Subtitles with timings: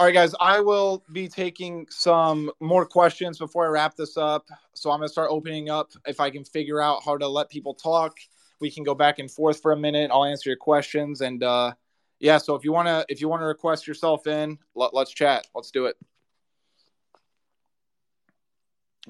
[0.00, 4.48] All right, guys, I will be taking some more questions before I wrap this up.
[4.72, 5.90] So I'm going to start opening up.
[6.06, 8.16] If I can figure out how to let people talk,
[8.60, 10.10] we can go back and forth for a minute.
[10.10, 11.20] I'll answer your questions.
[11.20, 11.74] And uh,
[12.18, 15.10] yeah, so if you want to, if you want to request yourself in, let, let's
[15.10, 15.46] chat.
[15.54, 15.98] Let's do it.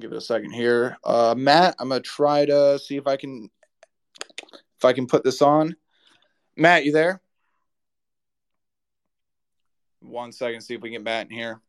[0.00, 0.96] Give it a second here.
[1.04, 3.48] Uh, Matt, I'm going to try to see if I can,
[4.76, 5.76] if I can put this on.
[6.56, 7.20] Matt, you there?
[10.00, 11.60] One second, see if we can get Matt in here.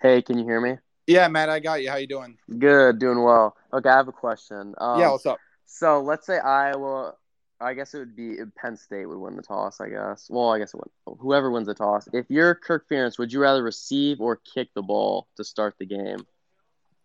[0.00, 0.78] Hey, can you hear me?
[1.06, 1.90] Yeah, Matt, I got you.
[1.90, 2.38] How you doing?
[2.58, 3.56] Good, doing well.
[3.72, 4.74] Okay, I have a question.
[4.78, 5.38] Um, yeah, what's up?
[5.66, 7.14] So let's say Iowa.
[7.60, 9.80] I guess it would be Penn State would win the toss.
[9.80, 10.26] I guess.
[10.28, 11.18] Well, I guess it would.
[11.18, 12.08] Whoever wins the toss.
[12.12, 15.86] If you're Kirk Ferentz, would you rather receive or kick the ball to start the
[15.86, 16.26] game?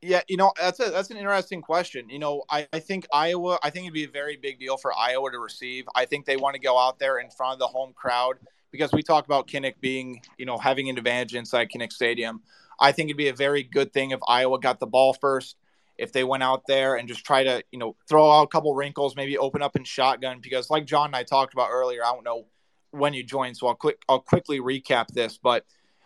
[0.02, 2.09] Yeah, you know that's a that's an interesting question.
[2.09, 3.59] You know, I, I think Iowa.
[3.63, 5.85] I think it'd be a very big deal for Iowa to receive.
[5.95, 8.38] I think they want to go out there in front of the home crowd
[8.71, 12.41] because we talk about Kinnick being, you know, having an advantage inside Kinnick Stadium.
[12.80, 15.55] I think it'd be a very good thing if Iowa got the ball first.
[15.97, 18.75] If they went out there and just try to, you know, throw out a couple
[18.75, 22.11] wrinkles, maybe open up in shotgun, because like John and I talked about earlier, I
[22.14, 22.45] don't know
[22.91, 25.39] when you joined, so I'll quick I'll quickly recap this.
[25.41, 25.66] But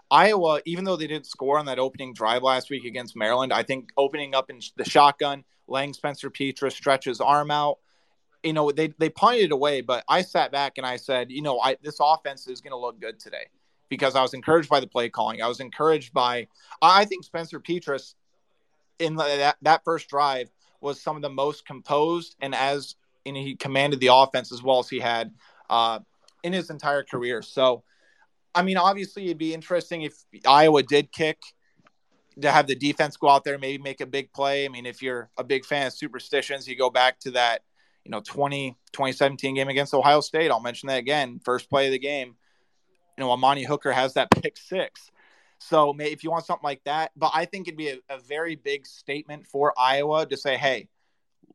[0.10, 3.64] Iowa, even though they didn't score on that opening drive last week against Maryland, I
[3.64, 7.80] think opening up in the shotgun, letting Spencer Petras stretch his arm out,
[8.44, 11.60] you know, they they punted away, but I sat back and I said, you know,
[11.60, 13.48] I this offense is going to look good today
[13.90, 15.42] because I was encouraged by the play calling.
[15.42, 16.48] I was encouraged by
[16.82, 18.16] I think Spencer Petras
[19.00, 23.38] in the, that that first drive was some of the most composed and as and
[23.38, 25.32] he commanded the offense as well as he had
[25.70, 26.00] uh,
[26.44, 27.42] in his entire career.
[27.42, 27.84] So,
[28.56, 30.16] I mean, obviously, it'd be interesting if
[30.48, 31.38] Iowa did kick
[32.42, 34.66] to have the defense go out there, maybe make a big play.
[34.66, 37.62] I mean, if you're a big fan of superstitions, you go back to that
[38.04, 40.52] you know 20 2017 game against Ohio State.
[40.52, 41.40] I'll mention that again.
[41.44, 42.36] First play of the game,
[43.18, 45.12] you know, Amani Hooker has that pick six.
[45.60, 48.56] So if you want something like that, but I think it'd be a, a very
[48.56, 50.88] big statement for Iowa to say, hey,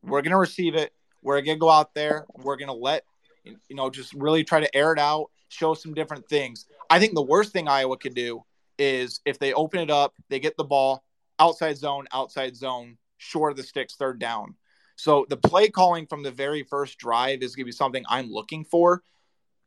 [0.01, 0.93] we're going to receive it.
[1.21, 2.25] We're going to go out there.
[2.35, 3.03] We're going to let,
[3.43, 6.67] you know, just really try to air it out, show some different things.
[6.89, 8.45] I think the worst thing Iowa could do
[8.79, 11.03] is if they open it up, they get the ball
[11.37, 14.55] outside zone, outside zone, short of the sticks, third down.
[14.97, 18.31] So the play calling from the very first drive is going to be something I'm
[18.31, 19.03] looking for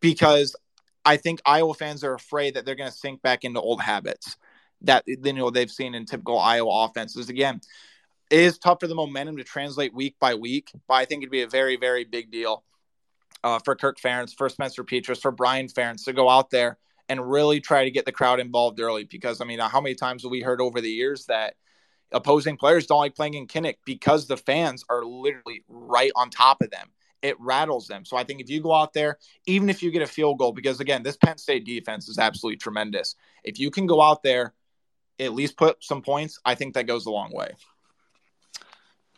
[0.00, 0.56] because
[1.04, 4.36] I think Iowa fans are afraid that they're going to sink back into old habits
[4.82, 7.28] that you know they've seen in typical Iowa offenses.
[7.28, 7.60] Again,
[8.28, 11.30] it is tough for the momentum to translate week by week, but I think it'd
[11.30, 12.64] be a very very big deal
[13.44, 16.76] uh, for Kirk Ferentz, for Spencer Petras, for Brian Ferentz to go out there
[17.08, 19.04] and really try to get the crowd involved early.
[19.04, 21.54] Because I mean, how many times have we heard over the years that
[22.12, 26.62] opposing players don't like playing in Kinnick because the fans are literally right on top
[26.62, 26.88] of them.
[27.22, 28.04] It rattles them.
[28.04, 30.52] So I think if you go out there, even if you get a field goal,
[30.52, 33.14] because again, this Penn State defense is absolutely tremendous.
[33.44, 34.54] If you can go out there,
[35.18, 37.50] at least put some points, I think that goes a long way.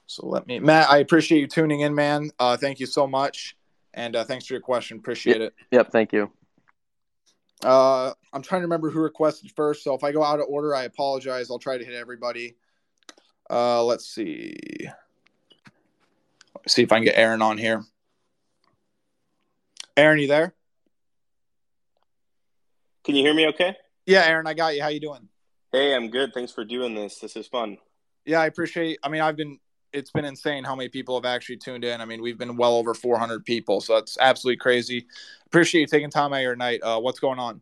[0.07, 2.31] So let me, Matt, I appreciate you tuning in, man.
[2.39, 3.57] Uh, thank you so much.
[3.95, 4.99] And uh, thanks for your question.
[4.99, 5.53] Appreciate yep.
[5.53, 5.55] it.
[5.71, 5.93] Yep.
[5.93, 6.31] Thank you.
[7.63, 9.85] Uh, I'm trying to remember who requested first.
[9.85, 11.51] So if I go out of order, I apologize.
[11.51, 12.57] I'll try to hit everybody.
[13.51, 14.57] Uh, let's see.
[16.57, 17.85] Let's see if I can get Aaron on here.
[19.97, 20.55] Aaron, you there?
[23.05, 23.77] Can you hear me okay?
[24.07, 24.83] Yeah, Aaron, I got you.
[24.83, 25.29] How you doing?
[25.73, 26.33] Hey, I'm good.
[26.33, 27.19] Thanks for doing this.
[27.19, 27.79] This is fun.
[28.25, 29.59] Yeah, I appreciate I mean, I've been
[29.93, 32.01] it's been insane how many people have actually tuned in.
[32.01, 35.07] I mean, we've been well over 400 people, so it's absolutely crazy.
[35.47, 36.81] Appreciate you taking time out of your night.
[36.83, 37.61] Uh, what's going on?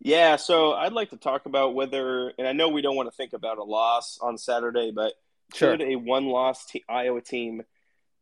[0.00, 3.16] Yeah, so I'd like to talk about whether, and I know we don't want to
[3.16, 5.14] think about a loss on Saturday, but
[5.52, 5.76] Sure.
[5.76, 7.62] Could a one loss Iowa team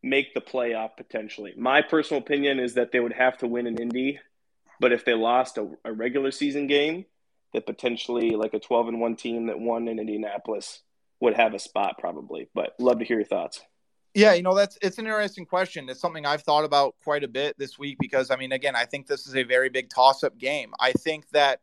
[0.01, 1.53] make the playoff potentially?
[1.57, 4.19] My personal opinion is that they would have to win in Indy,
[4.79, 7.05] but if they lost a, a regular season game,
[7.53, 10.81] that potentially like a 12 and 1 team that won in Indianapolis
[11.19, 12.49] would have a spot probably.
[12.53, 13.61] But love to hear your thoughts.
[14.13, 15.89] Yeah, you know that's it's an interesting question.
[15.89, 18.85] It's something I've thought about quite a bit this week because I mean, again, I
[18.85, 20.71] think this is a very big toss-up game.
[20.79, 21.61] I think that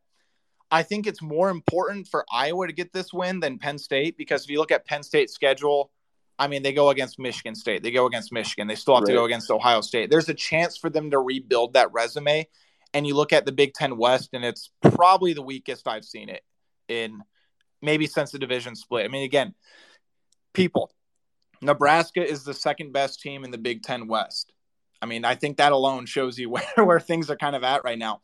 [0.70, 4.44] I think it's more important for Iowa to get this win than Penn State because
[4.44, 5.92] if you look at Penn State's schedule,
[6.40, 9.12] I mean, they go against Michigan State, they go against Michigan, they still have right.
[9.12, 10.10] to go against Ohio State.
[10.10, 12.48] There's a chance for them to rebuild that resume.
[12.92, 16.28] And you look at the Big Ten West, and it's probably the weakest I've seen
[16.28, 16.42] it
[16.88, 17.22] in
[17.80, 19.04] maybe since the division split.
[19.04, 19.54] I mean, again,
[20.54, 20.90] people,
[21.62, 24.52] Nebraska is the second best team in the Big Ten West.
[25.02, 27.84] I mean, I think that alone shows you where, where things are kind of at
[27.84, 28.20] right now.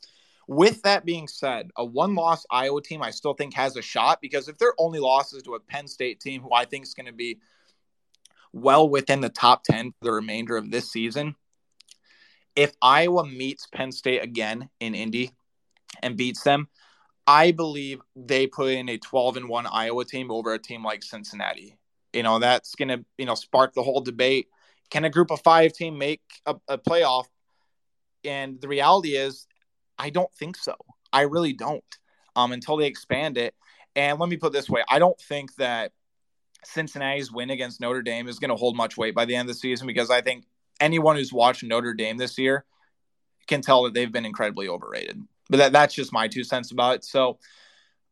[0.48, 4.20] With that being said, a one loss Iowa team I still think has a shot
[4.20, 7.06] because if their only losses to a Penn State team who I think is going
[7.06, 7.40] to be
[8.52, 11.34] well within the top 10 for the remainder of this season,
[12.54, 15.32] if Iowa meets Penn State again in Indy
[16.00, 16.68] and beats them,
[17.26, 21.02] I believe they put in a 12 and 1 Iowa team over a team like
[21.02, 21.76] Cincinnati.
[22.16, 24.48] You know, that's going to, you know, spark the whole debate.
[24.90, 27.26] Can a group of five team make a, a playoff?
[28.24, 29.46] And the reality is,
[29.98, 30.74] I don't think so.
[31.12, 31.84] I really don't
[32.34, 33.54] um, until they expand it.
[33.94, 35.92] And let me put this way I don't think that
[36.64, 39.54] Cincinnati's win against Notre Dame is going to hold much weight by the end of
[39.54, 40.44] the season because I think
[40.80, 42.64] anyone who's watched Notre Dame this year
[43.46, 45.20] can tell that they've been incredibly overrated.
[45.48, 47.04] But that, that's just my two cents about it.
[47.04, 47.38] So,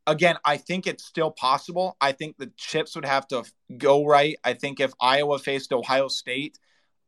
[0.07, 1.97] again, I think it's still possible.
[2.01, 3.45] I think the chips would have to
[3.77, 4.37] go right.
[4.45, 6.59] I think if Iowa faced Ohio State,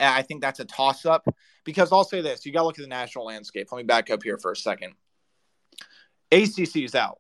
[0.01, 1.27] eh, I think that's a toss up
[1.65, 3.69] because I'll say this you got to look at the national landscape.
[3.71, 4.95] Let me back up here for a second.
[6.33, 7.19] ACC is out.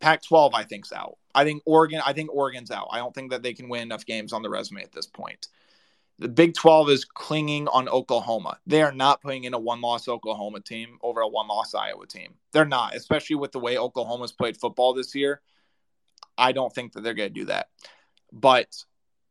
[0.00, 1.18] Pac 12, I think, is out.
[1.34, 2.88] I think Oregon, I think Oregon's out.
[2.92, 5.48] I don't think that they can win enough games on the resume at this point.
[6.20, 8.58] The Big 12 is clinging on Oklahoma.
[8.66, 12.06] They are not putting in a one loss Oklahoma team over a one loss Iowa
[12.06, 12.34] team.
[12.52, 15.40] They're not, especially with the way Oklahoma's played football this year.
[16.36, 17.68] I don't think that they're going to do that.
[18.32, 18.84] But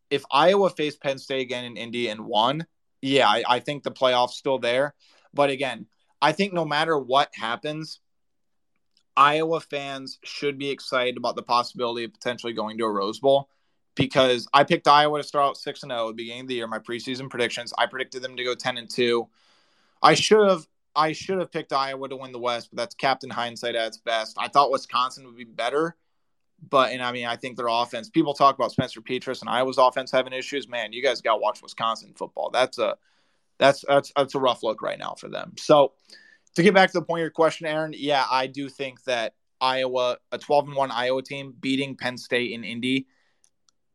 [0.10, 2.66] if Iowa faced Penn State again in Indy and won,
[3.01, 4.95] yeah, I, I think the playoff's still there.
[5.33, 5.88] But again,
[6.22, 8.00] I think no matter what happens,
[9.16, 13.50] Iowa fans should be excited about the possibility of potentially going to a Rose Bowl
[13.98, 16.56] because I picked Iowa to start out 6 and 0 at the beginning of the
[16.56, 16.68] year.
[16.68, 19.28] My preseason predictions, I predicted them to go 10 and 2.
[20.02, 23.30] I should have I should have picked Iowa to win the West, but that's captain
[23.30, 24.38] hindsight at its best.
[24.40, 25.96] I thought Wisconsin would be better,
[26.70, 28.10] but and I mean I think their offense.
[28.10, 30.68] People talk about Spencer Petras and Iowa's offense having issues.
[30.68, 32.50] Man, you guys got to watch Wisconsin football.
[32.52, 32.96] That's a
[33.58, 35.54] that's that's that's a rough look right now for them.
[35.58, 35.94] So
[36.56, 39.34] to get back to the point of your question, Aaron, yeah, I do think that
[39.62, 43.08] Iowa, a 12 and 1 Iowa team beating Penn State in Indy,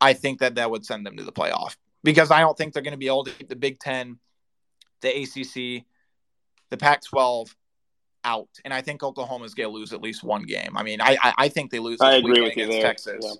[0.02, 2.82] I think that that would send them to the playoff because I don't think they're
[2.82, 4.18] going to be able to keep the Big Ten,
[5.00, 5.84] the ACC,
[6.70, 7.54] the Pac 12
[8.24, 8.48] out.
[8.64, 10.76] And I think Oklahoma is going to lose at least one game.
[10.76, 12.00] I mean, I, I, I think they lose.
[12.00, 12.82] I agree with you there.
[12.82, 13.24] Texas.
[13.24, 13.34] Yeah.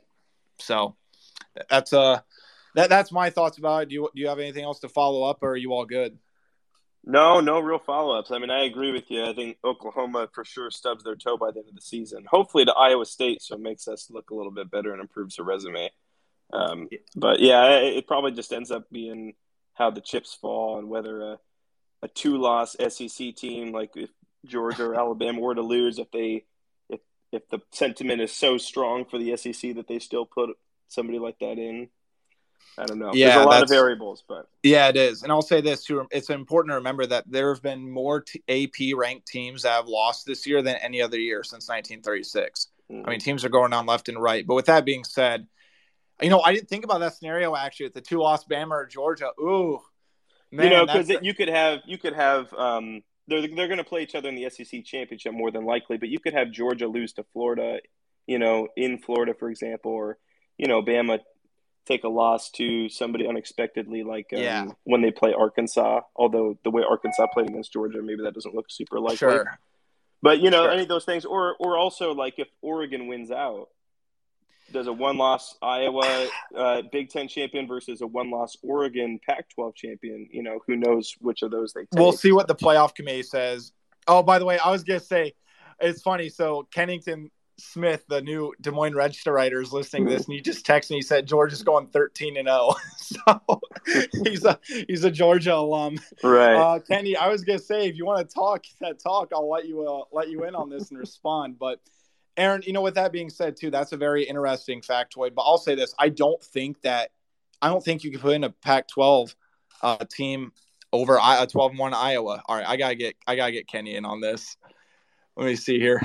[0.59, 0.97] So
[1.69, 2.21] that's uh
[2.75, 3.89] that that's my thoughts about it.
[3.89, 6.17] Do you do you have anything else to follow up, or are you all good?
[7.05, 8.31] No, no real follow ups.
[8.31, 9.25] I mean, I agree with you.
[9.25, 12.25] I think Oklahoma for sure stubs their toe by the end of the season.
[12.31, 15.35] Hopefully to Iowa State, so it makes us look a little bit better and improves
[15.35, 15.91] the resume.
[16.53, 19.35] Um, but yeah, it, probably just ends up being
[19.75, 21.39] how the chips fall and whether a,
[22.03, 24.11] a two loss SEC team like if
[24.47, 26.45] Georgia or Alabama were to lose, if they
[26.89, 27.01] if
[27.33, 30.51] if the sentiment is so strong for the SEC that they still put
[30.89, 31.89] somebody like that in.
[32.79, 33.11] I don't know.
[33.13, 35.23] Yeah, There's a lot of variables, but yeah, it is.
[35.23, 38.43] And I'll say this too: it's important to remember that there have been more t-
[38.49, 42.69] AP ranked teams that have lost this year than any other year since 1936.
[42.91, 43.07] Mm-hmm.
[43.07, 44.47] I mean, teams are going on left and right.
[44.47, 45.47] But with that being said,
[46.23, 47.87] you know, I didn't think about that scenario actually.
[47.87, 49.81] At the two lost Bama or Georgia, ooh,
[50.51, 53.85] man, you know, because you could have you could have um, they're they're going to
[53.85, 56.87] play each other in the SEC championship more than likely, but you could have Georgia
[56.87, 57.79] lose to Florida,
[58.27, 60.19] you know, in Florida, for example, or
[60.59, 61.21] you know, Bama
[61.87, 64.67] take a loss to somebody unexpectedly, like um, yeah.
[64.85, 66.01] when they play Arkansas.
[66.15, 69.17] Although the way Arkansas played against Georgia, maybe that doesn't look super likely.
[69.17, 69.59] Sure.
[70.21, 70.71] But you know, sure.
[70.71, 73.69] any of those things, or or also like if Oregon wins out,
[74.73, 79.49] does a one loss Iowa uh, Big Ten champion versus a one loss Oregon Pac
[79.51, 80.29] 12 champion.
[80.31, 82.01] You know, who knows which of those they take.
[82.01, 83.73] We'll see what the playoff committee says.
[84.09, 85.35] Oh, by the way, I was going to say,
[85.81, 86.29] it's funny.
[86.29, 90.41] So Kennington Smith, the new Des Moines Register writer, is listening to this, and he
[90.41, 90.97] just texted me.
[90.97, 93.61] He said George is going thirteen and zero, so
[94.25, 95.99] he's a he's a Georgia alum.
[96.23, 97.17] Right, uh, Kenny.
[97.17, 100.05] I was gonna say if you want to talk that talk, I'll let you uh,
[100.13, 101.59] let you in on this and respond.
[101.59, 101.81] But
[102.37, 105.35] Aaron, you know, with that being said, too, that's a very interesting factoid.
[105.35, 107.11] But I'll say this: I don't think that
[107.61, 109.35] I don't think you can put in a Pac-12
[109.83, 110.53] uh, team
[110.93, 112.43] over a 12-1 Iowa.
[112.47, 114.57] All right, I gotta get I gotta get Kenny in on this.
[115.37, 116.01] Let me see here.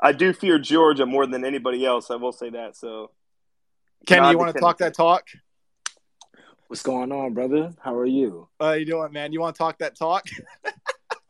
[0.00, 2.10] I do fear Georgia more than anybody else.
[2.10, 2.76] I will say that.
[2.76, 3.12] So,
[4.04, 5.28] Kenny, you want to talk that talk?
[6.66, 7.72] What's going on, brother?
[7.80, 8.48] How are you?
[8.58, 9.32] How you doing, man?
[9.32, 10.26] You want to talk that talk?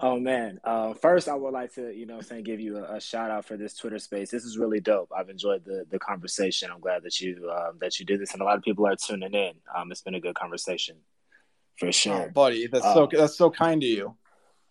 [0.05, 0.59] Oh man!
[0.65, 3.45] Uh, first, I would like to, you know, saying give you a, a, shout out
[3.45, 4.33] for this Twitter space.
[4.33, 5.13] This is really dope.
[5.17, 6.73] I've enjoyed the the conversation.
[6.73, 8.97] I'm glad that you um, that you did this, and a lot of people are
[8.97, 9.53] tuning in.
[9.75, 10.97] Um, it's been a good conversation,
[11.79, 12.67] for sure, oh, buddy.
[12.67, 14.17] That's so um, that's so kind to you.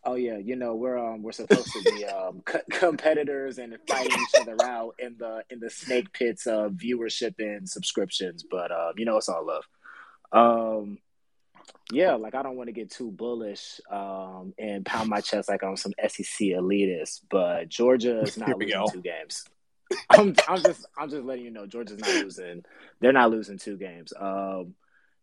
[0.03, 4.41] Oh yeah, you know we're um we're supposed to be um competitors and fighting each
[4.41, 9.05] other out in the in the snake pits of viewership and subscriptions, but um you
[9.05, 9.63] know it's all love.
[10.33, 10.97] Um
[11.91, 15.63] yeah, like I don't want to get too bullish um, and pound my chest like
[15.63, 18.87] I'm some SEC elitist, but Georgia is not losing go.
[18.91, 19.45] two games.
[20.09, 22.63] I'm, I'm just I'm just letting you know Georgia's not losing.
[22.99, 24.13] They're not losing two games.
[24.17, 24.75] Um,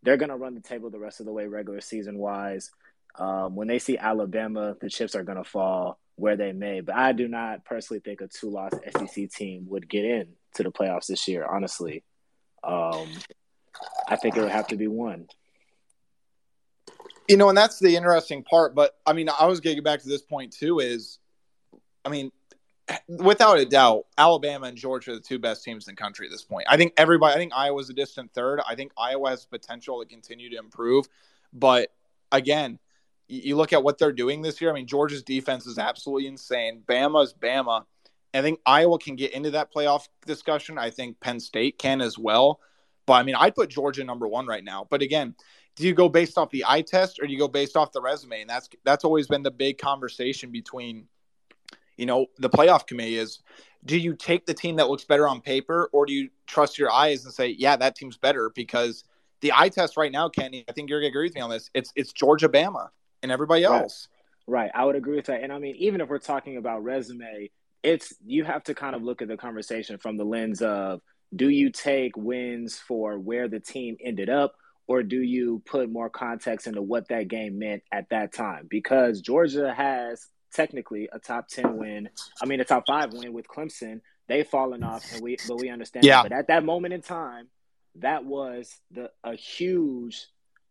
[0.02, 2.71] they're gonna run the table the rest of the way regular season wise.
[3.18, 5.99] Um, when they see Alabama, the chips are gonna fall.
[6.16, 6.80] where they may.
[6.80, 10.62] But I do not personally think a two loss SEC team would get in to
[10.64, 12.02] the playoffs this year, honestly.
[12.62, 13.09] Um,
[14.09, 15.28] I think it would have to be one.
[17.28, 18.75] You know, and that's the interesting part.
[18.75, 21.18] But I mean, I was getting back to this point too is,
[22.04, 22.32] I mean,
[23.06, 26.30] without a doubt, Alabama and Georgia are the two best teams in the country at
[26.30, 26.66] this point.
[26.68, 28.61] I think everybody, I think Iowa's a distant third.
[28.66, 31.06] I think Iowa has potential to continue to improve.
[31.52, 31.92] But
[32.32, 32.78] again,
[33.28, 34.70] you look at what they're doing this year.
[34.70, 36.82] I mean, Georgia's defense is absolutely insane.
[36.88, 37.85] Bama's Bama.
[38.32, 40.78] I think Iowa can get into that playoff discussion.
[40.78, 42.61] I think Penn State can as well.
[43.06, 44.87] But I mean, I'd put Georgia number one right now.
[44.88, 45.35] But again,
[45.78, 48.00] do you go based off the eye test or do you go based off the
[48.00, 48.40] resume?
[48.40, 51.06] And that's that's always been the big conversation between,
[51.97, 53.38] you know, the playoff committee is
[53.85, 56.90] do you take the team that looks better on paper or do you trust your
[56.90, 58.50] eyes and say, yeah, that team's better?
[58.50, 59.04] Because
[59.40, 61.70] the eye test right now, Kenny, I think you're gonna agree with me on this.
[61.75, 62.88] It's it's Georgia Bama
[63.23, 64.08] and everybody else.
[64.49, 64.62] Right.
[64.62, 64.70] right.
[64.75, 65.44] I would agree with that.
[65.44, 67.50] And I mean, even if we're talking about resume,
[67.85, 71.02] it's you have to kind of look at the conversation from the lens of
[71.37, 74.56] do you take wins for where the team ended up
[74.88, 78.66] or do you put more context into what that game meant at that time?
[78.68, 82.09] Because Georgia has technically a top 10 win,
[82.42, 84.00] I mean a top 5 win with Clemson.
[84.26, 86.23] They've fallen off and we but we understand yeah.
[86.23, 86.30] That.
[86.30, 87.49] But at that moment in time,
[87.97, 90.26] that was the a huge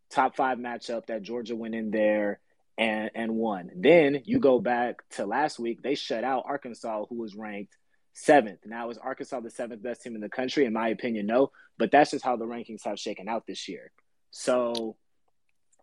[0.09, 2.39] top five matchup that Georgia went in there
[2.77, 3.71] and and won.
[3.75, 7.75] Then you go back to last week, they shut out Arkansas, who was ranked
[8.13, 8.59] seventh.
[8.65, 10.65] Now is Arkansas the seventh best team in the country?
[10.65, 11.51] In my opinion, no.
[11.77, 13.91] But that's just how the rankings have shaken out this year.
[14.37, 14.95] So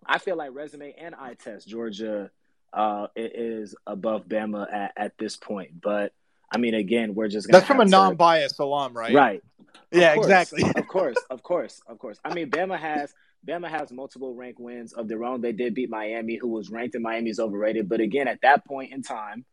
[0.06, 2.30] I feel like resume and eye test Georgia
[2.72, 5.80] uh, is above Bama at, at this point.
[5.82, 6.12] But
[6.52, 9.12] I mean, again, we're just that's from a non-biased alum, right?
[9.12, 9.42] Right.
[9.90, 10.62] Yeah, exactly.
[10.76, 12.20] of course, of course, of course.
[12.24, 13.12] I mean, Bama has
[13.44, 15.40] Bama has multiple rank wins of their own.
[15.40, 17.88] They did beat Miami, who was ranked, and Miami's overrated.
[17.88, 19.44] But again, at that point in time,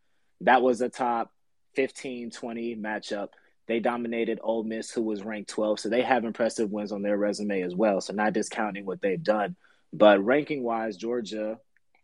[0.42, 1.32] that was a top
[1.76, 3.30] 15, 20 matchup.
[3.72, 5.80] They dominated Ole Miss, who was ranked 12.
[5.80, 8.02] So they have impressive wins on their resume as well.
[8.02, 9.56] So not discounting what they've done.
[9.94, 11.58] But ranking wise, Georgia,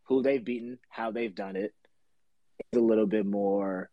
[0.05, 1.73] who they've beaten, how they've done it,
[2.71, 3.89] is a little bit more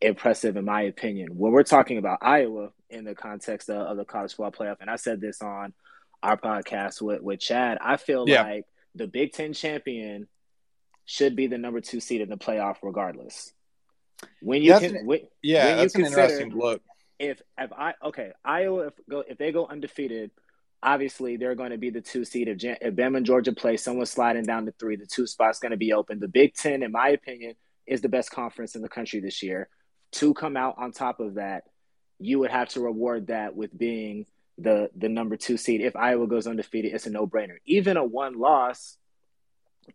[0.00, 1.38] impressive, in my opinion.
[1.38, 4.90] When we're talking about Iowa in the context of, of the college football playoff, and
[4.90, 5.72] I said this on
[6.20, 8.42] our podcast with, with Chad, I feel yeah.
[8.42, 8.66] like
[8.96, 10.26] the Big Ten champion
[11.04, 13.52] should be the number two seed in the playoff regardless.
[14.42, 16.82] When you that's can, an, when, yeah, when that's an interesting look.
[17.18, 20.30] If if I okay, Iowa if go if they go undefeated,
[20.82, 22.48] obviously they're going to be the two seed.
[22.48, 25.70] If, if Bama and Georgia play, someone sliding down to three, the two spots going
[25.70, 26.20] to be open.
[26.20, 27.54] The Big Ten, in my opinion,
[27.86, 29.68] is the best conference in the country this year.
[30.12, 31.64] To come out on top of that,
[32.18, 34.26] you would have to reward that with being
[34.58, 35.80] the the number two seed.
[35.80, 37.56] If Iowa goes undefeated, it's a no brainer.
[37.64, 38.96] Even a one loss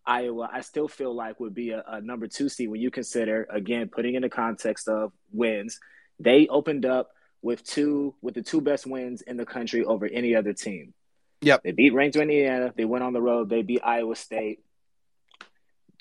[0.06, 3.48] Iowa, I still feel like would be a, a, number two seed when you consider
[3.50, 5.80] again putting in the context of wins.
[6.20, 7.12] They opened up
[7.42, 10.94] with two with the two best wins in the country over any other team.
[11.42, 11.64] Yep.
[11.64, 12.74] They beat ranked Indiana.
[12.76, 13.50] They went on the road.
[13.50, 14.60] They beat Iowa State.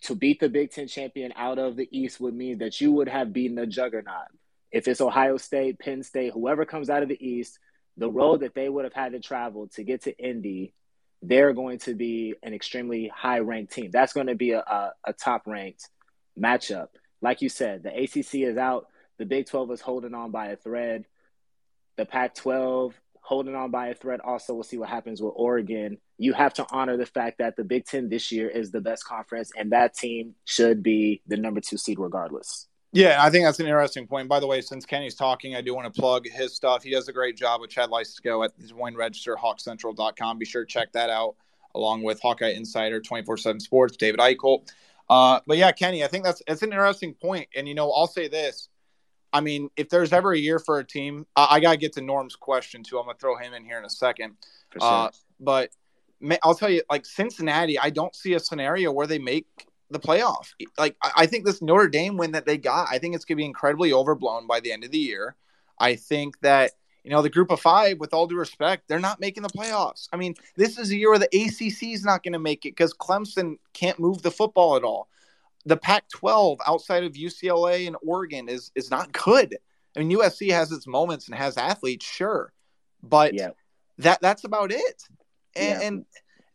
[0.02, 3.08] To beat the Big Ten champion out of the East would mean that you would
[3.08, 4.28] have beaten the juggernaut.
[4.70, 7.58] If it's Ohio State, Penn State, whoever comes out of the East,
[7.96, 10.74] the road that they would have had to travel to get to Indy
[11.22, 13.90] they're going to be an extremely high ranked team.
[13.90, 15.88] That's going to be a, a, a top ranked
[16.38, 16.88] matchup.
[17.20, 18.86] Like you said, the ACC is out.
[19.18, 21.04] The Big 12 is holding on by a thread.
[21.96, 24.20] The Pac 12 holding on by a thread.
[24.20, 25.98] Also, we'll see what happens with Oregon.
[26.16, 29.04] You have to honor the fact that the Big 10 this year is the best
[29.04, 32.68] conference, and that team should be the number two seed regardless.
[32.92, 34.28] Yeah, I think that's an interesting point.
[34.28, 36.82] By the way, since Kenny's talking, I do want to plug his stuff.
[36.82, 40.38] He does a great job with Chad Leistikow at the Moines Register, hawkcentral.com.
[40.38, 41.34] Be sure to check that out,
[41.74, 44.66] along with Hawkeye Insider, 24 7 Sports, David Eichel.
[45.10, 47.48] Uh, but yeah, Kenny, I think that's it's an interesting point.
[47.54, 48.70] And, you know, I'll say this.
[49.32, 51.92] I mean, if there's ever a year for a team, I, I got to get
[51.94, 52.98] to Norm's question, too.
[52.98, 54.34] I'm going to throw him in here in a second.
[54.72, 54.82] Sure.
[54.82, 55.70] Uh, but
[56.42, 59.46] I'll tell you, like Cincinnati, I don't see a scenario where they make
[59.90, 60.52] the playoff.
[60.76, 63.42] Like I think this Notre Dame win that they got, I think it's going to
[63.42, 65.36] be incredibly overblown by the end of the year.
[65.78, 66.72] I think that
[67.04, 70.08] you know the group of five, with all due respect, they're not making the playoffs.
[70.12, 72.72] I mean, this is a year where the ACC is not going to make it
[72.72, 75.08] because Clemson can't move the football at all.
[75.64, 79.56] The Pac-12 outside of UCLA and Oregon is is not good.
[79.96, 82.52] I mean, USC has its moments and has athletes, sure,
[83.02, 83.50] but yeah.
[83.98, 85.02] that that's about it.
[85.56, 85.86] And, yeah.
[85.86, 86.04] and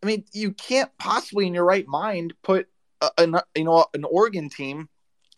[0.02, 2.68] I mean, you can't possibly, in your right mind, put
[3.02, 4.90] a, you know an Oregon team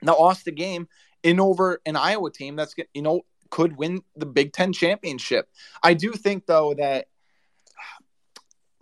[0.01, 0.87] that lost the game
[1.23, 5.49] in over an Iowa team that's you know could win the Big Ten championship.
[5.83, 7.07] I do think though that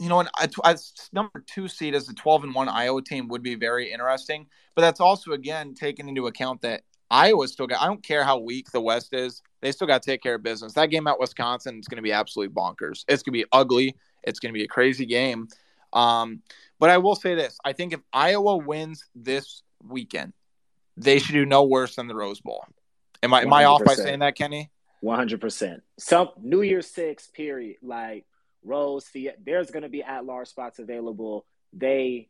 [0.03, 0.77] you know, an, a, a
[1.13, 4.47] number two seed as a 12 and one Iowa team would be very interesting.
[4.75, 8.37] But that's also, again, taking into account that Iowa still got, I don't care how
[8.37, 10.73] weak the West is, they still got to take care of business.
[10.73, 13.05] That game at Wisconsin is going to be absolutely bonkers.
[13.07, 13.95] It's going to be ugly.
[14.23, 15.47] It's going to be a crazy game.
[15.93, 16.41] Um,
[16.79, 20.33] but I will say this I think if Iowa wins this weekend,
[20.97, 22.65] they should do no worse than the Rose Bowl.
[23.21, 24.69] Am I, am I off by saying that, Kenny?
[25.01, 25.79] 100%.
[25.97, 27.77] Some New Year's Six, period.
[27.81, 28.25] Like,
[28.63, 29.09] Rose,
[29.45, 31.45] there's going to be at large spots available.
[31.73, 32.29] They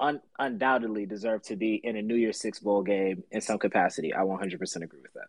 [0.00, 4.12] un- undoubtedly deserve to be in a New Year's Six bowl game in some capacity.
[4.14, 5.28] I 100% agree with that.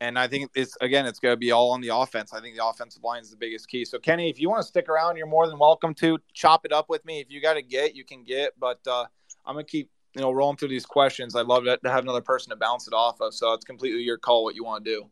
[0.00, 2.32] And I think it's again, it's going to be all on the offense.
[2.32, 3.84] I think the offensive line is the biggest key.
[3.84, 6.72] So, Kenny, if you want to stick around, you're more than welcome to chop it
[6.72, 7.18] up with me.
[7.18, 8.52] If you got to get, you can get.
[8.60, 9.06] But uh,
[9.44, 11.34] I'm going to keep you know rolling through these questions.
[11.34, 13.34] I'd love to have another person to bounce it off of.
[13.34, 15.10] So it's completely your call what you want to do.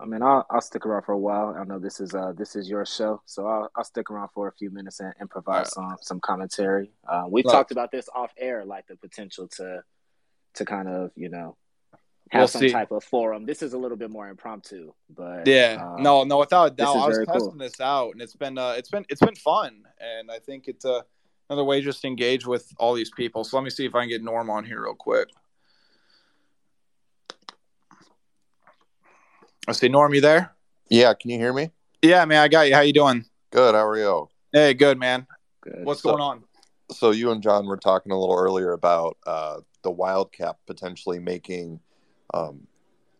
[0.00, 1.54] I mean, I'll, I'll stick around for a while.
[1.58, 4.48] I know this is uh this is your show, so I'll, I'll stick around for
[4.48, 5.66] a few minutes and, and provide right.
[5.66, 6.92] some some commentary.
[7.08, 9.82] Uh, we've talked about this off air, like the potential to
[10.54, 11.56] to kind of you know
[12.30, 12.70] have we'll some see.
[12.70, 13.44] type of forum.
[13.44, 16.96] This is a little bit more impromptu, but yeah, um, no, no, without a doubt,
[16.96, 17.58] I was testing cool.
[17.58, 20.84] this out, and it's been uh, it's been it's been fun, and I think it's
[20.84, 21.02] uh,
[21.50, 23.44] another way just to engage with all these people.
[23.44, 25.28] So let me see if I can get Norm on here real quick.
[29.68, 30.52] I see Norm, you there?
[30.88, 31.70] Yeah, can you hear me?
[32.02, 32.74] Yeah, man, I got you.
[32.74, 33.24] How you doing?
[33.50, 33.76] Good.
[33.76, 34.28] How are you?
[34.52, 35.24] Hey, good, man.
[35.60, 35.84] Good.
[35.84, 36.42] What's so, going on?
[36.90, 41.78] So you and John were talking a little earlier about uh, the Wildcat potentially making
[42.34, 42.66] um,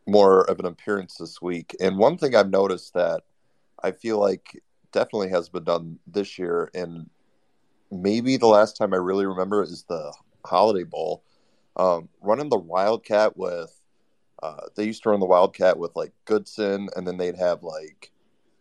[0.09, 3.23] more of an appearance this week, and one thing I've noticed that
[3.81, 7.09] I feel like definitely has been done this year, and
[7.93, 10.13] maybe the last time I really remember is the
[10.45, 11.23] Holiday Bowl,
[11.77, 13.73] um, running the Wildcat with
[14.43, 18.11] uh, they used to run the Wildcat with like Goodson, and then they'd have like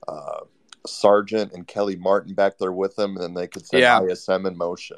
[0.08, 0.42] uh,
[0.86, 4.02] Sargent and Kelly Martin back there with them, and then they could send yeah.
[4.02, 4.98] ISM in motion.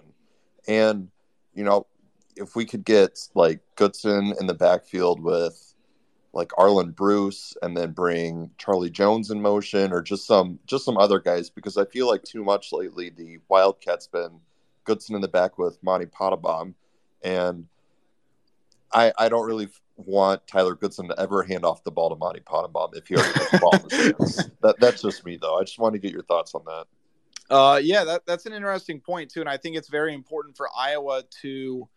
[0.67, 1.09] And
[1.53, 1.87] you know,
[2.35, 5.73] if we could get like Goodson in the backfield with
[6.33, 10.97] like Arland Bruce, and then bring Charlie Jones in motion, or just some just some
[10.97, 14.41] other guys, because I feel like too much lately the Wildcats been
[14.83, 16.73] Goodson in the back with Monte Pottebaum,
[17.23, 17.67] and
[18.91, 22.41] I I don't really want Tyler Goodson to ever hand off the ball to Monte
[22.41, 24.49] Pottebaum if he already has the ball in his hands.
[24.61, 25.55] That, that's just me, though.
[25.59, 26.85] I just want to get your thoughts on that.
[27.53, 30.67] Uh, yeah, that, that's an interesting point too, and I think it's very important for
[30.75, 31.89] Iowa to, you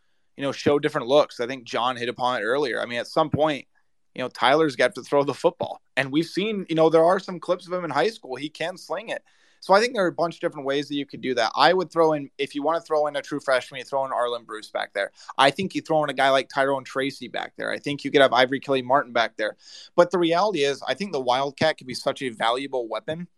[0.43, 1.41] know, show different looks.
[1.41, 2.83] I think John hit upon it earlier.
[2.83, 3.67] I mean, at some point,
[4.15, 7.19] you know, Tyler's got to throw the football, and we've seen, you know, there are
[7.19, 8.37] some clips of him in high school.
[8.37, 9.23] He can sling it.
[9.61, 11.53] So I think there are a bunch of different ways that you could do that.
[11.57, 14.05] I would throw in if you want to throw in a true freshman, you throw
[14.05, 15.13] in Arland Bruce back there.
[15.39, 17.71] I think you throw in a guy like Tyrone Tracy back there.
[17.71, 19.57] I think you could have Ivory Kelly Martin back there.
[19.95, 23.29] But the reality is, I think the Wildcat could be such a valuable weapon.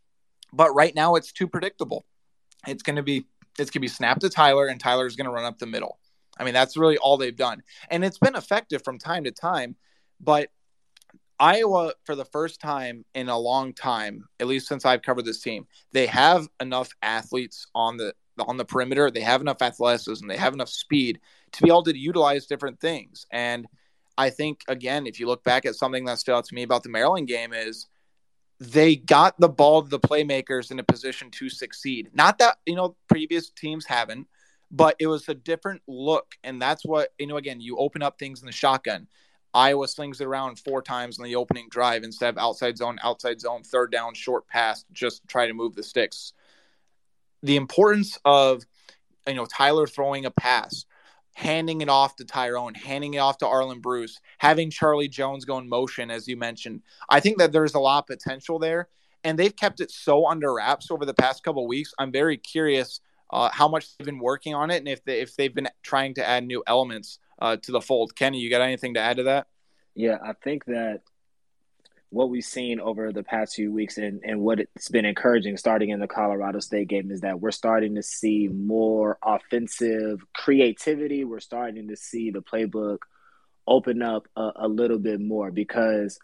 [0.53, 2.05] But right now, it's too predictable.
[2.67, 3.27] It's going to be
[3.59, 5.99] it's going to be snapped to Tyler, and Tyler's going to run up the middle.
[6.39, 9.77] I mean, that's really all they've done, and it's been effective from time to time.
[10.21, 10.51] But
[11.41, 15.41] Iowa, for the first time in a long time, at least since I've covered this
[15.41, 19.11] team, they have enough athletes on the on the perimeter.
[19.11, 20.27] They have enough athleticism.
[20.27, 21.21] They have enough speed
[21.53, 23.27] to be able to utilize different things.
[23.31, 23.67] And
[24.17, 26.83] I think again, if you look back at something that stood out to me about
[26.83, 27.87] the Maryland game is
[28.61, 32.11] they got the ball to the playmakers in a position to succeed.
[32.13, 34.27] Not that you know previous teams haven't,
[34.71, 37.37] but it was a different look, and that's what you know.
[37.37, 39.07] Again, you open up things in the shotgun.
[39.55, 43.41] Iowa slings it around four times in the opening drive instead of outside zone, outside
[43.41, 46.33] zone, third down, short pass, just try to move the sticks.
[47.43, 48.65] The importance of
[49.27, 50.85] you know Tyler throwing a pass,
[51.35, 55.59] handing it off to Tyrone, handing it off to Arland Bruce, having Charlie Jones go
[55.59, 56.83] in motion, as you mentioned.
[57.09, 58.89] I think that there's a lot of potential there,
[59.25, 61.93] and they've kept it so under wraps over the past couple weeks.
[61.99, 65.37] I'm very curious uh, how much they've been working on it and if they if
[65.37, 68.15] they've been trying to add new elements uh, to the fold.
[68.15, 69.47] Kenny, you got anything to add to that?
[69.95, 71.03] Yeah, I think that
[72.11, 75.91] what we've seen over the past few weeks and, and what it's been encouraging starting
[75.91, 81.25] in the Colorado State game is that we're starting to see more offensive creativity.
[81.25, 82.99] We're starting to see the playbook
[83.67, 86.19] open up a, a little bit more because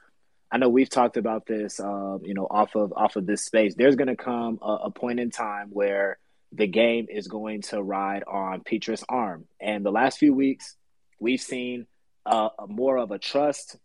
[0.50, 3.74] I know we've talked about this, um, you know, off of off of this space.
[3.74, 6.18] There's going to come a, a point in time where
[6.52, 10.76] the game is going to ride on Petras' arm, and the last few weeks
[11.20, 11.86] We've seen
[12.26, 13.76] uh, more of a trust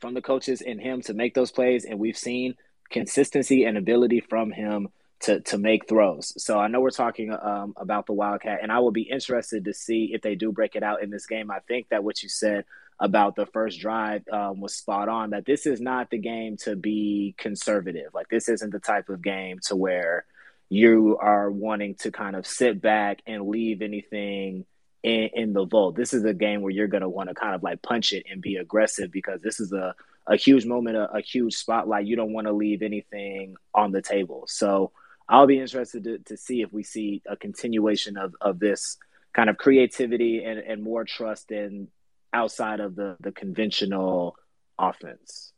[0.00, 2.54] from the coaches in him to make those plays, and we've seen
[2.90, 4.88] consistency and ability from him
[5.20, 6.34] to to make throws.
[6.42, 9.74] So I know we're talking um, about the Wildcat, and I will be interested to
[9.74, 11.50] see if they do break it out in this game.
[11.50, 12.64] I think that what you said
[13.00, 15.30] about the first drive um, was spot on.
[15.30, 18.12] That this is not the game to be conservative.
[18.12, 20.24] Like this isn't the type of game to where
[20.68, 24.66] you are wanting to kind of sit back and leave anything
[25.04, 25.94] in, in the vault.
[25.94, 28.24] This is a game where you're going to want to kind of like punch it
[28.28, 29.94] and be aggressive because this is a,
[30.26, 32.06] a huge moment, a, a huge spotlight.
[32.06, 34.46] You don't want to leave anything on the table.
[34.48, 34.90] So
[35.28, 38.96] I'll be interested to, to see if we see a continuation of, of this
[39.34, 41.88] kind of creativity and, and more trust in
[42.32, 44.36] outside of the, the conventional
[44.78, 45.52] offense.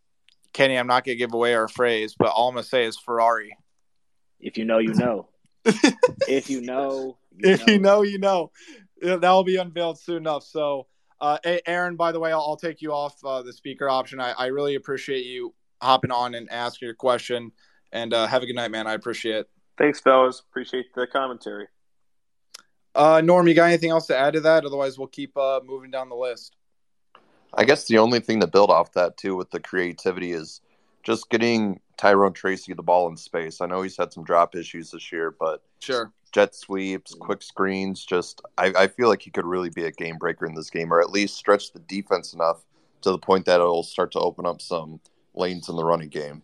[0.52, 2.84] Kenny, I'm not going to give away our phrase, but all I'm going to say
[2.84, 3.56] is Ferrari.
[4.40, 5.28] If you know, you know.
[6.28, 7.72] if you know, you if know.
[7.72, 8.50] you know, you know.
[9.02, 10.44] That will be unveiled soon enough.
[10.44, 10.86] So,
[11.20, 14.20] uh, Aaron, by the way, I'll, I'll take you off uh, the speaker option.
[14.20, 17.52] I, I, really appreciate you hopping on and asking your question.
[17.92, 18.86] And uh, have a good night, man.
[18.86, 19.50] I appreciate it.
[19.78, 20.40] Thanks, fellas.
[20.40, 21.68] Appreciate the commentary.
[22.94, 24.64] Uh, Norm, you got anything else to add to that?
[24.64, 26.56] Otherwise, we'll keep uh, moving down the list.
[27.54, 30.60] I guess the only thing to build off that too with the creativity is
[31.02, 33.60] just getting Tyrone Tracy the ball in space.
[33.60, 38.04] I know he's had some drop issues this year, but sure, jet sweeps, quick screens.
[38.04, 40.92] Just I, I feel like he could really be a game breaker in this game,
[40.92, 42.62] or at least stretch the defense enough
[43.00, 45.00] to the point that it'll start to open up some
[45.34, 46.42] lanes in the running game.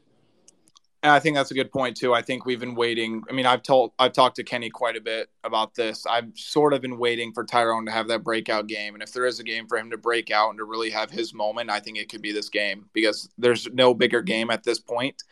[1.03, 2.15] And I think that's a good point too.
[2.15, 3.23] I think we've been waiting.
[3.29, 6.07] I mean, I've told I've talked to Kenny quite a bit about this.
[6.07, 8.95] I've sort of been waiting for Tyrone to have that breakout game.
[8.95, 11.11] And if there is a game for him to break out and to really have
[11.11, 14.63] his moment, I think it could be this game because there's no bigger game at
[14.63, 15.23] this point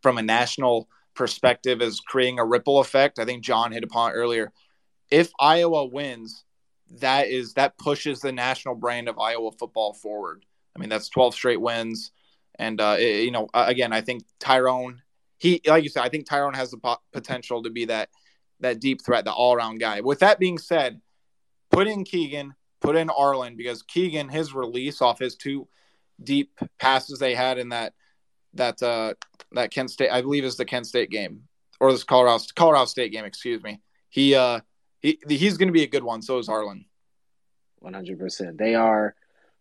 [0.00, 3.18] from a national perspective as creating a ripple effect.
[3.18, 4.52] I think John hit upon earlier.
[5.10, 6.44] If Iowa wins,
[7.00, 10.44] that is that pushes the national brand of Iowa football forward.
[10.74, 12.12] I mean, that's 12 straight wins.
[12.58, 15.02] And uh, it, you know, again, I think Tyrone
[15.38, 18.08] he, like you said, I think Tyrone has the potential to be that
[18.60, 20.00] that deep threat, the all around guy.
[20.00, 21.00] With that being said,
[21.70, 25.68] put in Keagan, put in Arland because Keagan, his release off his two
[26.22, 27.92] deep passes they had in that
[28.56, 29.14] that uh
[29.52, 31.42] that Kent State, I believe is the Kent State game
[31.80, 33.80] or this Colorado Colorado State game, excuse me.
[34.08, 34.60] He uh
[35.00, 36.22] he he's going to be a good one.
[36.22, 36.86] So is Arland.
[37.78, 38.58] One hundred percent.
[38.58, 39.14] They are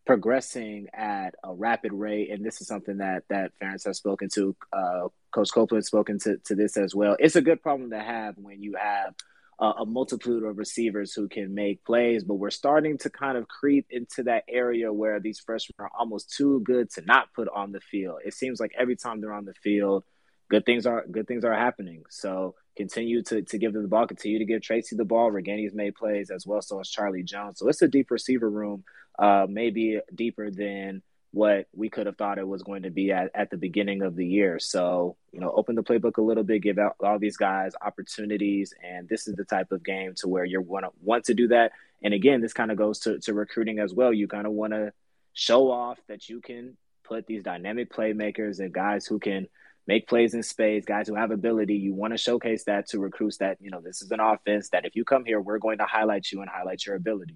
[0.05, 4.55] progressing at a rapid rate, and this is something that that Ferentz has spoken to.
[4.71, 7.17] Uh, Coach Copeland spoken to, to this as well.
[7.19, 9.13] It's a good problem to have when you have
[9.59, 13.47] a, a multitude of receivers who can make plays, but we're starting to kind of
[13.47, 17.71] creep into that area where these freshmen are almost too good to not put on
[17.71, 18.19] the field.
[18.25, 20.03] It seems like every time they're on the field,
[20.49, 22.03] good things are good things are happening.
[22.09, 25.31] So continue to, to give them the ball, continue to give Tracy the ball.
[25.31, 27.59] Ragaini's made plays as well, so has Charlie Jones.
[27.59, 28.83] So it's a deep receiver room,
[29.17, 31.01] uh, maybe deeper than
[31.35, 34.15] what we could have thought it was going to be at, at the beginning of
[34.15, 34.57] the year.
[34.57, 38.73] So, you know, open the playbook a little bit, give out all these guys opportunities.
[38.81, 41.49] And this is the type of game to where you're going to want to do
[41.49, 41.73] that.
[42.01, 44.13] And again, this kind of goes to, to recruiting as well.
[44.13, 44.93] You kind of want to
[45.33, 49.47] show off that you can put these dynamic playmakers and guys who can–
[49.87, 51.75] make plays in space, guys who have ability.
[51.75, 54.85] You want to showcase that to recruits that, you know, this is an offense that
[54.85, 57.35] if you come here, we're going to highlight you and highlight your ability.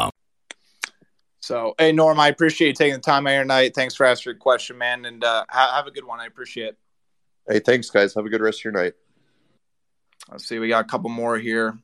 [1.41, 3.73] So, hey, Norm, I appreciate you taking the time out your night.
[3.73, 5.05] Thanks for asking your question, man.
[5.05, 6.19] And uh, have a good one.
[6.19, 6.77] I appreciate it.
[7.49, 8.13] Hey, thanks, guys.
[8.13, 8.93] Have a good rest of your night.
[10.31, 10.59] Let's see.
[10.59, 11.77] We got a couple more here.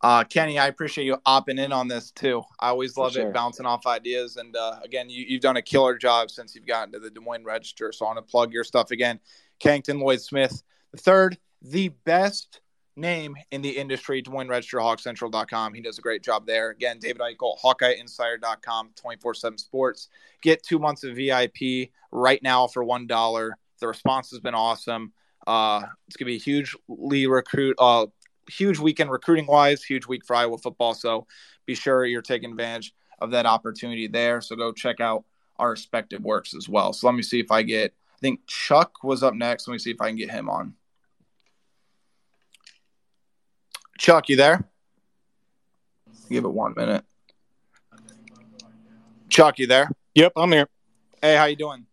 [0.00, 2.42] Uh, Kenny, I appreciate you hopping in on this too.
[2.58, 3.28] I always love sure.
[3.28, 4.38] it, bouncing off ideas.
[4.38, 7.20] And uh, again, you, have done a killer job since you've gotten to the Des
[7.20, 7.92] Moines Register.
[7.92, 9.20] So I want to plug your stuff again.
[9.58, 12.60] Kennington Lloyd Smith, the third, the best
[12.96, 15.74] name in the industry, Moines Register, HawkCentral.com.
[15.74, 16.70] He does a great job there.
[16.70, 20.08] Again, David Eichel, HawkeyeInsider.com, 24 7 Sports.
[20.42, 23.50] Get two months of VIP right now for $1.
[23.80, 25.12] The response has been awesome.
[25.46, 28.06] Uh, it's going to be a hugely recruit, uh,
[28.48, 30.94] huge weekend recruiting wise, huge week for Iowa football.
[30.94, 31.26] So
[31.66, 34.40] be sure you're taking advantage of that opportunity there.
[34.40, 35.24] So go check out
[35.58, 36.92] our respective works as well.
[36.92, 39.68] So let me see if I get, I think Chuck was up next.
[39.68, 40.74] Let me see if I can get him on.
[43.98, 44.68] Chuck, you there?
[46.28, 47.04] Give it one minute.
[49.28, 49.90] Chuck, you there?
[50.14, 50.68] Yep, I'm here.
[51.20, 51.86] Hey, how you doing?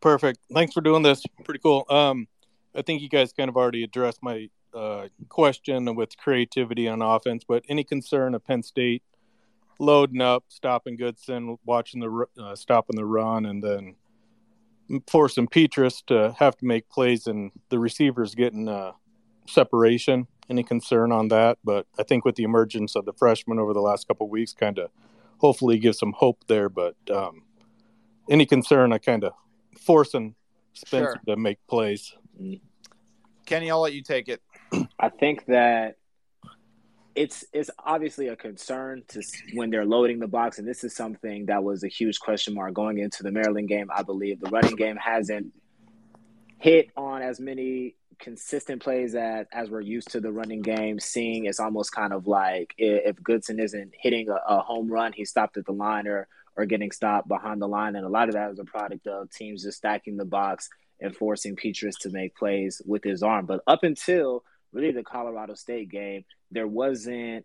[0.00, 0.38] Perfect.
[0.52, 1.22] Thanks for doing this.
[1.44, 1.84] Pretty cool.
[1.88, 2.28] Um,
[2.74, 7.44] I think you guys kind of already addressed my uh, question with creativity on offense,
[7.46, 9.02] but any concern of Penn State
[9.78, 13.96] loading up, stopping Goodson, watching the uh, stopping the run, and then
[15.08, 18.92] forcing Petras to have to make plays and the receivers getting uh,
[19.46, 21.58] separation any concern on that.
[21.64, 24.78] But I think with the emergence of the freshmen over the last couple weeks, kind
[24.78, 24.90] of
[25.38, 26.68] hopefully give some hope there.
[26.68, 27.42] But um,
[28.28, 29.32] any concern, I kind of
[29.78, 30.34] forcing
[30.72, 31.34] Spencer sure.
[31.34, 32.14] to make plays.
[33.46, 34.42] Kenny, I'll let you take it.
[34.98, 35.96] I think that
[37.14, 41.46] it's it's obviously a concern to when they're loading the box, and this is something
[41.46, 43.88] that was a huge question mark going into the Maryland game.
[43.94, 45.52] I believe the running game hasn't
[46.58, 51.00] hit on as many consistent plays as as we're used to the running game.
[51.00, 55.24] Seeing it's almost kind of like if Goodson isn't hitting a, a home run, he
[55.24, 58.34] stopped at the line or or getting stopped behind the line, and a lot of
[58.34, 60.68] that is a product of teams just stacking the box
[61.00, 63.46] and forcing Petras to make plays with his arm.
[63.46, 67.44] But up until really the Colorado State game, there wasn't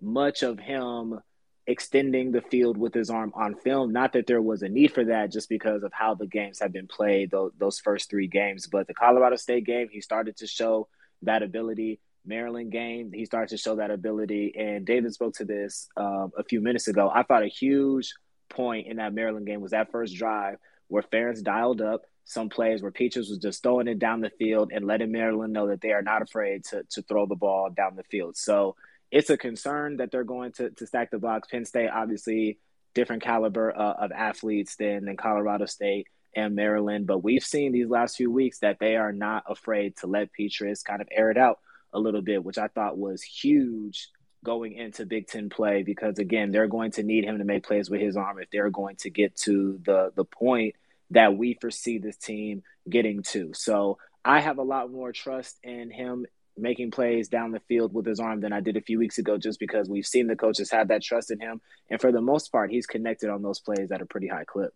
[0.00, 1.20] much of him
[1.66, 3.92] extending the field with his arm on film.
[3.92, 6.72] Not that there was a need for that, just because of how the games have
[6.72, 8.66] been played, those, those first three games.
[8.66, 10.88] But the Colorado State game, he started to show
[11.22, 12.00] that ability.
[12.26, 14.54] Maryland game, he started to show that ability.
[14.58, 17.10] And David spoke to this um, a few minutes ago.
[17.14, 18.14] I thought a huge
[18.48, 20.56] point in that Maryland game was that first drive
[20.88, 24.72] where Ferentz dialed up some plays where Petras was just throwing it down the field
[24.72, 27.96] and letting Maryland know that they are not afraid to to throw the ball down
[27.96, 28.36] the field.
[28.36, 28.76] So
[29.10, 31.48] it's a concern that they're going to to stack the box.
[31.48, 32.58] Penn State, obviously,
[32.94, 37.88] different caliber uh, of athletes than than Colorado State and Maryland, but we've seen these
[37.88, 41.38] last few weeks that they are not afraid to let Petras kind of air it
[41.38, 41.60] out
[41.92, 44.08] a little bit, which I thought was huge
[44.44, 47.88] going into Big Ten play because again, they're going to need him to make plays
[47.88, 50.74] with his arm if they're going to get to the the point
[51.10, 53.52] that we foresee this team getting to.
[53.54, 58.06] So I have a lot more trust in him making plays down the field with
[58.06, 60.70] his arm than I did a few weeks ago, just because we've seen the coaches
[60.70, 61.60] have that trust in him.
[61.90, 64.72] And for the most part, he's connected on those plays at a pretty high clip.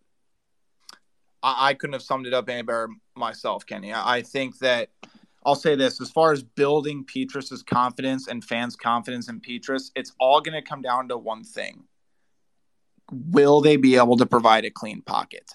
[1.41, 3.93] I, couldn't have summed it up any better myself, Kenny.
[3.93, 4.89] I think that
[5.45, 10.11] I'll say this as far as building Petras's confidence and fans' confidence in Petrus, it's
[10.19, 11.85] all going to come down to one thing.
[13.09, 15.49] Will they be able to provide a clean pocket?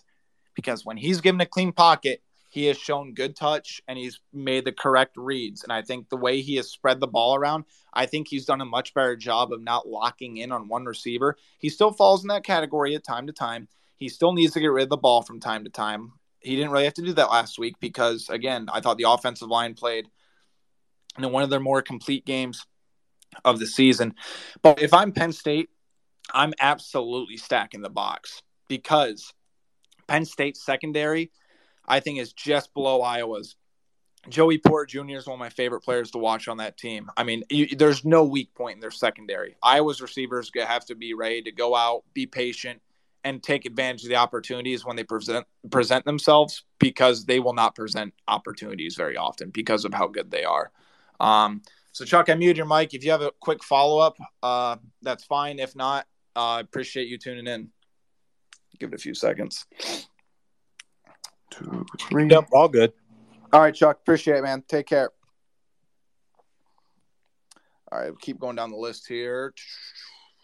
[0.54, 2.22] because when he's given a clean pocket,
[2.54, 5.64] he has shown good touch and he's made the correct reads.
[5.64, 8.60] And I think the way he has spread the ball around, I think he's done
[8.60, 11.36] a much better job of not locking in on one receiver.
[11.58, 13.66] He still falls in that category at time to time.
[13.96, 16.12] He still needs to get rid of the ball from time to time.
[16.38, 19.48] He didn't really have to do that last week because, again, I thought the offensive
[19.48, 20.06] line played
[21.18, 22.64] in one of their more complete games
[23.44, 24.14] of the season.
[24.62, 25.70] But if I'm Penn State,
[26.32, 29.34] I'm absolutely stacking the box because
[30.06, 31.32] Penn State secondary,
[31.86, 33.56] I think, is just below Iowa's.
[34.28, 35.16] Joey Porter Jr.
[35.16, 37.10] is one of my favorite players to watch on that team.
[37.16, 39.56] I mean, you, there's no weak point in their secondary.
[39.62, 42.80] Iowa's receivers have to be ready to go out, be patient,
[43.22, 47.74] and take advantage of the opportunities when they present present themselves because they will not
[47.74, 50.70] present opportunities very often because of how good they are.
[51.20, 52.92] Um, so, Chuck, I muted your mic.
[52.92, 55.58] If you have a quick follow up, uh, that's fine.
[55.58, 57.70] If not, uh, I uh, appreciate you tuning in.
[58.78, 59.64] Give it a few seconds.
[61.58, 62.28] Two, three.
[62.28, 62.92] Yep, all good.
[63.52, 63.98] All right, Chuck.
[64.00, 64.64] Appreciate it, man.
[64.66, 65.10] Take care.
[67.92, 69.54] All right, keep going down the list here.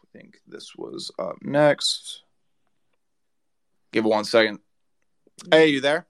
[0.05, 2.23] I think this was up next.
[3.93, 4.61] Give it one second.
[5.51, 6.07] Hey, you there?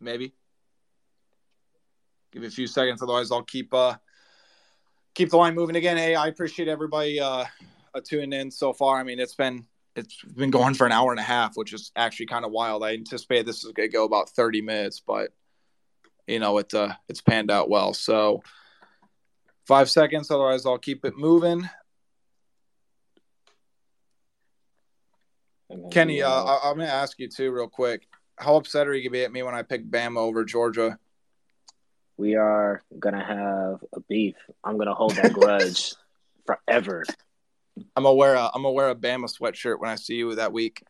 [0.00, 0.34] Maybe.
[2.32, 3.96] Give it a few seconds, otherwise I'll keep uh
[5.14, 5.96] keep the line moving again.
[5.96, 7.44] Hey, I appreciate everybody uh
[7.94, 8.98] uh, tuning in so far.
[8.98, 11.92] I mean, it's been it's been going for an hour and a half, which is
[11.96, 12.82] actually kind of wild.
[12.82, 15.30] I anticipated this was going to go about 30 minutes, but
[16.26, 17.94] you know, it uh, it's panned out well.
[17.94, 18.42] So
[19.66, 21.68] five seconds, otherwise I'll keep it moving.
[25.90, 28.06] Kenny, uh, I- am going to ask you too, real quick.
[28.36, 30.98] How upset are you going to be at me when I pick Bama over Georgia?
[32.16, 34.36] We are going to have a beef.
[34.62, 35.94] I'm going to hold that grudge
[36.46, 37.04] forever.
[37.96, 40.52] I'm gonna wear a I'm gonna wear a Bama sweatshirt when I see you that
[40.52, 40.82] week.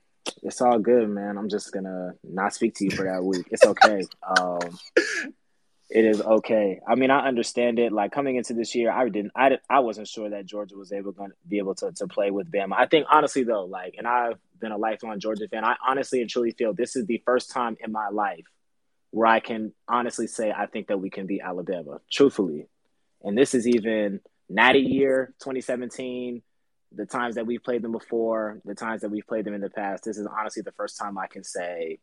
[0.43, 1.37] It's all good, man.
[1.39, 3.47] I'm just gonna not speak to you for that week.
[3.51, 4.03] It's okay.
[4.39, 4.79] um,
[5.91, 6.81] it is okay.
[6.89, 7.93] I mean, I understand it.
[7.93, 11.13] Like coming into this year, I didn't, I, I wasn't sure that Georgia was able
[11.15, 12.75] to be able to to play with Bama.
[12.77, 15.65] I think honestly though, like, and I've been a lifelong Georgia fan.
[15.65, 18.45] I honestly and truly feel this is the first time in my life
[19.11, 22.67] where I can honestly say I think that we can beat Alabama, truthfully.
[23.23, 26.43] And this is even Natty year 2017
[26.95, 29.71] the times that we've played them before, the times that we've played them in the
[29.71, 31.99] past, this is honestly the first time I can say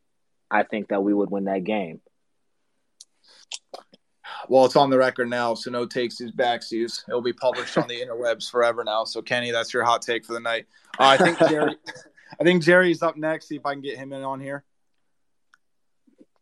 [0.50, 2.02] I think that we would win that game.
[4.50, 7.04] Well, it's on the record now, so no takes these backsies.
[7.08, 9.04] It'll be published on the interwebs forever now.
[9.06, 10.66] So, Kenny, that's your hot take for the night.
[11.00, 11.76] Uh, I think Jerry,
[12.40, 13.48] I think Jerry's up next.
[13.48, 14.64] See if I can get him in on here.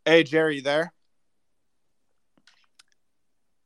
[0.05, 0.93] Hey, Jerry, you there?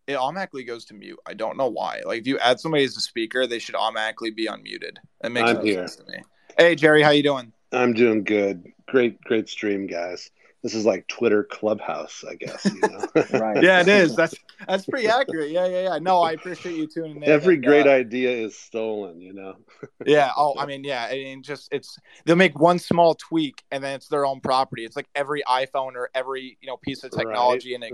[0.07, 1.19] It automatically goes to mute.
[1.25, 2.01] I don't know why.
[2.05, 4.97] Like if you add somebody as a speaker, they should automatically be unmuted.
[5.23, 5.87] It makes I'm no here.
[5.87, 6.19] sense to me.
[6.57, 7.51] Hey Jerry, how you doing?
[7.71, 8.67] I'm doing good.
[8.87, 10.29] Great, great stream, guys.
[10.61, 12.65] This is like Twitter Clubhouse, I guess.
[12.65, 13.05] You know?
[13.39, 13.61] Right.
[13.61, 14.15] Yeah, it is.
[14.15, 14.35] That's
[14.65, 15.49] that's pretty accurate.
[15.51, 15.99] Yeah, yeah, yeah.
[15.99, 17.23] No, I appreciate you tuning in.
[17.23, 19.19] Every and, great uh, idea is stolen.
[19.19, 19.55] You know.
[20.05, 20.31] Yeah.
[20.35, 21.07] Oh, I mean, yeah.
[21.09, 24.83] I mean, just it's they'll make one small tweak and then it's their own property.
[24.83, 27.91] It's like every iPhone or every you know piece of Right, technology in right.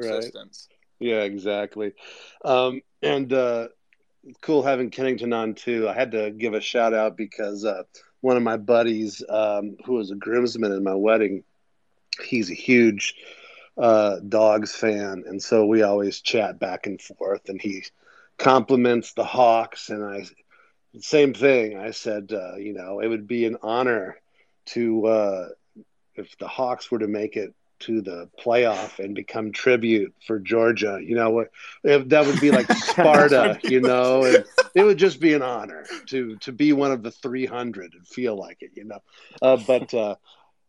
[0.99, 1.93] Yeah, exactly.
[2.43, 3.69] Um, and uh,
[4.41, 5.87] cool having Kennington on too.
[5.87, 7.83] I had to give a shout out because uh,
[8.21, 11.43] one of my buddies, um, who was a groomsman in my wedding,
[12.23, 13.15] he's a huge
[13.77, 17.49] uh, dogs fan, and so we always chat back and forth.
[17.49, 17.83] And he
[18.37, 20.25] compliments the Hawks, and I
[20.99, 21.77] same thing.
[21.77, 24.17] I said, uh, you know, it would be an honor
[24.67, 25.47] to uh,
[26.15, 30.99] if the Hawks were to make it to the playoff and become tribute for Georgia.
[31.01, 31.45] You know,
[31.83, 33.59] that would be like Sparta.
[33.63, 34.43] you know, and
[34.75, 38.35] it would just be an honor to to be one of the 300 and feel
[38.35, 38.71] like it.
[38.75, 38.99] You know,
[39.41, 40.15] uh, but uh,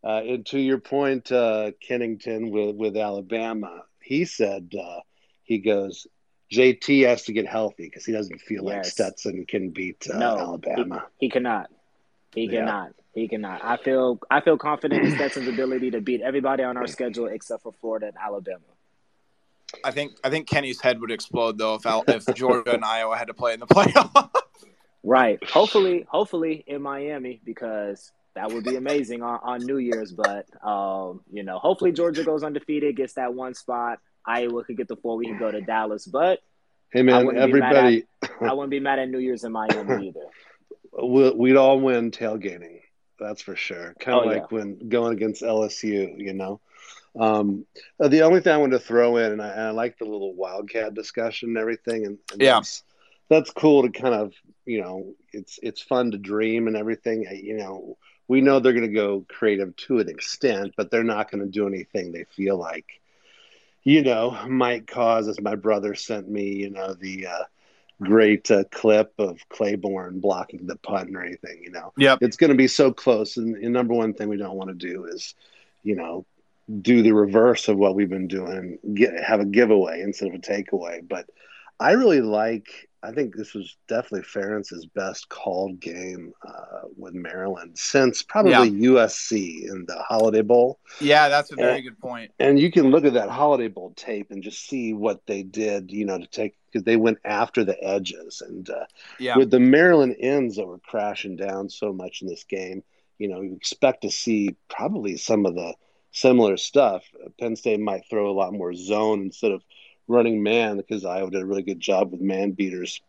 [0.03, 4.99] uh, and to your point, uh, Kennington with with Alabama, he said uh,
[5.43, 6.07] he goes.
[6.53, 10.37] JT has to get healthy because he doesn't feel like Stetson can beat uh, No,
[10.37, 11.05] Alabama.
[11.17, 11.69] He cannot.
[12.35, 12.59] He Yeah.
[12.59, 12.91] cannot.
[13.13, 13.63] He cannot.
[13.63, 17.63] I feel I feel confident in Stetson's ability to beat everybody on our schedule except
[17.63, 18.59] for Florida and Alabama.
[19.83, 23.17] I think I think Kenny's head would explode though if Al- if Georgia and Iowa
[23.17, 24.29] had to play in the playoff.
[25.03, 25.43] Right.
[25.49, 30.11] Hopefully, hopefully in Miami because that would be amazing on, on New Year's.
[30.11, 33.99] But um, you know, hopefully Georgia goes undefeated, gets that one spot.
[34.25, 35.17] Iowa could get the four.
[35.17, 36.39] We can go to Dallas, but
[36.91, 38.03] Hey man, wouldn't be mad everybody,
[38.41, 40.25] I wouldn't be mad at New Year's in Miami either.
[41.37, 42.80] we'd all win tailgating.
[43.21, 43.95] That's for sure.
[43.99, 46.61] Kind of Oh, like when going against LSU, you know.
[47.19, 47.65] Um,
[47.99, 50.05] uh, the only thing I wanted to throw in, and I, and I like the
[50.05, 52.55] little wildcat discussion and everything, and, and Yeah.
[52.55, 52.83] that's,
[53.29, 54.33] that's cool to kind of,
[54.65, 57.25] you know, it's it's fun to dream and everything.
[57.43, 61.31] You know, we know they're going to go creative to an extent, but they're not
[61.31, 63.01] going to do anything they feel like,
[63.83, 65.27] you know, might cause.
[65.27, 67.43] As my brother sent me, you know, the uh,
[68.01, 72.19] great uh, clip of Claiborne blocking the punt or anything, you know yep.
[72.21, 73.37] it's going to be so close.
[73.37, 75.35] And the number one thing we don't want to do is,
[75.83, 76.25] you know,
[76.81, 80.39] do the reverse of what we've been doing, get have a giveaway instead of a
[80.39, 81.07] takeaway.
[81.07, 81.29] But
[81.79, 82.89] I really like.
[83.03, 89.63] I think this was definitely Ferentz's best called game uh, with Maryland since probably USC
[89.67, 90.79] in the Holiday Bowl.
[90.99, 91.81] Yeah, that's a very Yeah.
[91.81, 92.31] good point.
[92.39, 95.91] And you can look at that Holiday Bowl tape and just see what they did,
[95.91, 98.85] you know, to take because they went after the edges and uh,
[99.19, 99.35] Yeah.
[99.37, 102.83] with the Maryland ends that were crashing down so much in this game,
[103.17, 105.73] you know, you expect to see probably some of the
[106.11, 107.03] similar stuff.
[107.39, 109.63] Penn State might throw a lot more zone instead of
[110.07, 113.01] running man because Iowa did a really good job with man beaters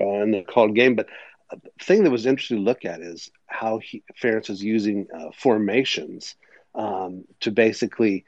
[0.00, 0.94] uh, in the called game.
[0.94, 1.06] But
[1.50, 5.30] the thing that was interesting to look at is how he, Ferentz is using uh,
[5.34, 6.36] formations
[6.74, 8.24] um, to basically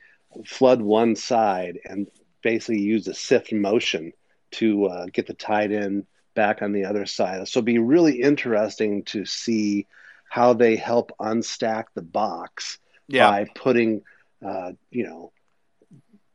[0.47, 2.09] flood one side and
[2.43, 4.13] basically use a sift motion
[4.53, 7.47] to uh, get the tight end back on the other side.
[7.49, 9.87] So it'll be really interesting to see
[10.29, 12.79] how they help unstack the box
[13.09, 13.29] Yeah.
[13.29, 14.03] by putting,
[14.45, 15.33] uh, you know,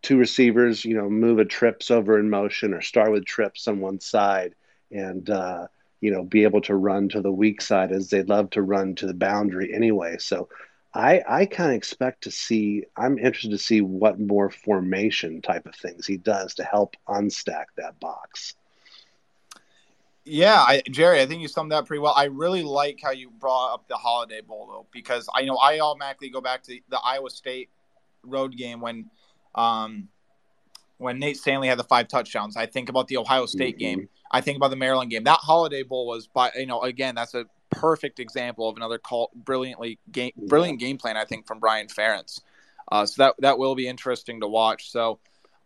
[0.08, 3.82] two receivers, you know, move a trips over in motion or start with trips on
[3.82, 4.56] one side
[4.90, 5.68] and, uh,
[6.00, 8.96] you know, be able to run to the weak side as they love to run
[8.96, 10.16] to the boundary anyway.
[10.18, 10.48] So
[10.94, 15.68] I, I kind of expect to see, I'm interested to see what more formation type
[15.68, 18.56] of things he does to help unstack that box.
[20.24, 22.14] Yeah, I, Jerry, I think you summed that pretty well.
[22.16, 25.82] I really like how you brought up the Holiday Bowl though, because I know I
[25.82, 27.70] automatically go back to the Iowa State
[28.24, 29.10] road game when,
[29.58, 30.08] um,
[30.98, 32.56] when Nate Stanley had the five touchdowns.
[32.58, 33.80] I think about the Ohio State Mhm.
[33.80, 34.10] game.
[34.32, 35.24] I think about the Maryland game.
[35.24, 39.30] That Holiday Bowl was, by you know, again, that's a perfect example of another call,
[39.36, 41.18] brilliantly game, brilliant game plan.
[41.18, 42.42] I think from Brian Ferentz.
[42.92, 44.92] Uh, so that that will be interesting to watch.
[44.92, 45.20] So.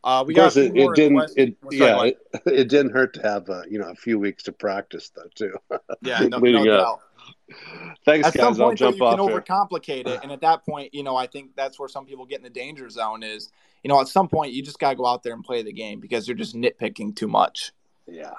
[0.04, 1.32] Uh, we got course, a few it, it didn't.
[1.38, 4.51] It, yeah, it, it didn't hurt to have uh, you know a few weeks to
[4.51, 5.53] practice though too.
[6.01, 6.99] yeah, no, leading no up.
[7.20, 7.55] doubt.
[8.03, 8.41] Thanks, at guys.
[8.55, 9.41] some I'll point though, jump you can off here.
[9.41, 12.38] overcomplicate it and at that point you know i think that's where some people get
[12.39, 13.51] in the danger zone is
[13.84, 15.73] you know at some point you just got to go out there and play the
[15.73, 17.71] game because you're just nitpicking too much.
[18.07, 18.34] Yeah.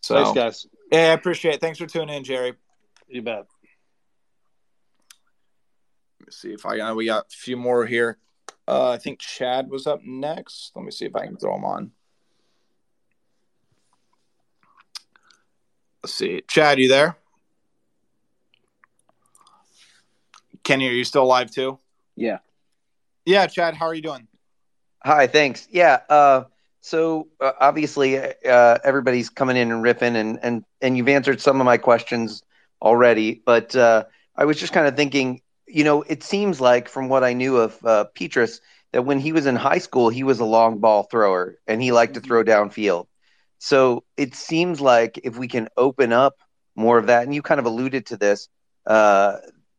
[0.00, 0.66] so Thanks, guys.
[0.90, 1.60] yeah i appreciate it.
[1.60, 2.54] Thanks for tuning in jerry.
[3.08, 3.46] You bet.
[6.20, 8.18] let me see if i uh, we got a few more here.
[8.68, 10.72] Uh, i think chad was up next.
[10.74, 11.92] Let me see if i can throw him on.
[16.02, 16.40] Let's see.
[16.46, 17.16] Chad you there?
[20.62, 21.78] Kenny are you still alive too?
[22.14, 22.38] Yeah.
[23.26, 24.26] Yeah chad how are you doing
[25.06, 25.68] Hi, thanks.
[25.70, 26.00] Yeah.
[26.08, 26.44] Uh,
[26.80, 31.60] so uh, obviously uh, everybody's coming in and ripping, and and and you've answered some
[31.60, 32.42] of my questions
[32.82, 33.40] already.
[33.46, 37.22] But uh, I was just kind of thinking, you know, it seems like from what
[37.22, 38.58] I knew of uh, Petras
[38.90, 41.92] that when he was in high school, he was a long ball thrower and he
[41.92, 42.68] liked to throw mm-hmm.
[42.68, 43.06] downfield.
[43.58, 46.34] So it seems like if we can open up
[46.74, 48.48] more of that, and you kind of alluded to this,
[48.86, 49.36] uh,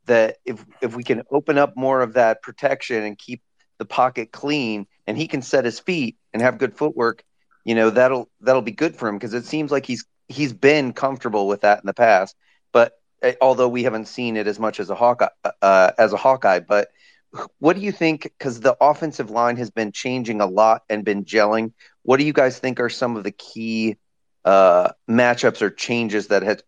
[0.08, 3.42] that if if we can open up more of that protection and keep
[3.78, 7.24] the pocket clean, and he can set his feet and have good footwork,
[7.64, 10.94] you know that'll that'll be good for him because it seems like he's he's been
[10.94, 12.36] comfortable with that in the past.
[12.74, 12.94] But
[13.24, 15.28] uh, although we haven't seen it as much as a Hawkeye
[15.62, 16.90] uh, as a Hawkeye, but
[17.60, 18.24] what do you think?
[18.24, 21.74] Because the offensive line has been changing a lot and been gelling.
[22.04, 23.98] What do you guys think are some of the key
[24.46, 26.64] uh, matchups or changes that has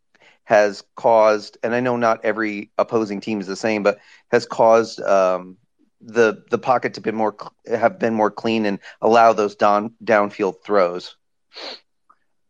[0.50, 1.60] has caused?
[1.62, 4.00] And I know not every opposing team is the same, but
[4.32, 5.58] has caused um,
[6.02, 7.38] the the pocket to be more
[7.68, 11.16] have been more clean and allow those down downfield throws.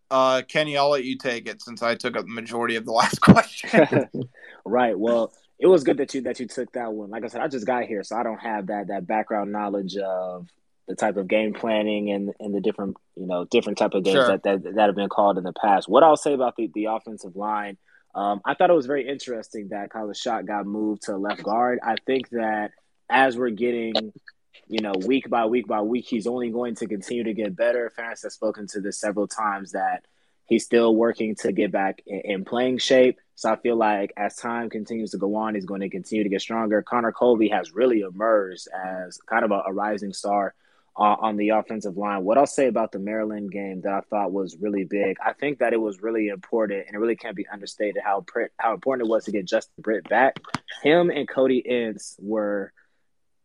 [0.09, 2.91] Uh, Kenny, I'll let you take it since I took up the majority of the
[3.03, 4.07] last question.
[4.65, 4.97] right.
[4.97, 7.09] Well, it was good that you that you took that one.
[7.09, 9.97] Like I said, I just got here, so I don't have that that background knowledge
[9.97, 10.47] of
[10.87, 14.15] the type of game planning and and the different you know different type of games
[14.15, 14.27] sure.
[14.27, 15.89] that, that that have been called in the past.
[15.89, 17.77] What I'll say about the the offensive line,
[18.15, 21.79] um, I thought it was very interesting that Kyler Schott got moved to left guard.
[21.83, 22.71] I think that
[23.09, 24.13] as we're getting
[24.69, 27.91] you know, week by week by week, he's only going to continue to get better.
[27.97, 30.05] Ferentz has spoken to this several times that
[30.45, 33.19] he's still working to get back in, in, playing shape.
[33.33, 36.29] So I feel like as time continues to go on, he's going to continue to
[36.29, 36.83] get stronger.
[36.83, 40.53] Connor Colby has really emerged as kind of a, a rising star
[40.99, 42.25] uh, on the offensive line.
[42.25, 45.59] What I'll say about the Maryland game that I thought was really big, I think
[45.59, 48.25] that it was really important, and it really can't be understated how
[48.57, 50.41] how important it was to get Justin Britt back.
[50.83, 52.73] Him and Cody Ince were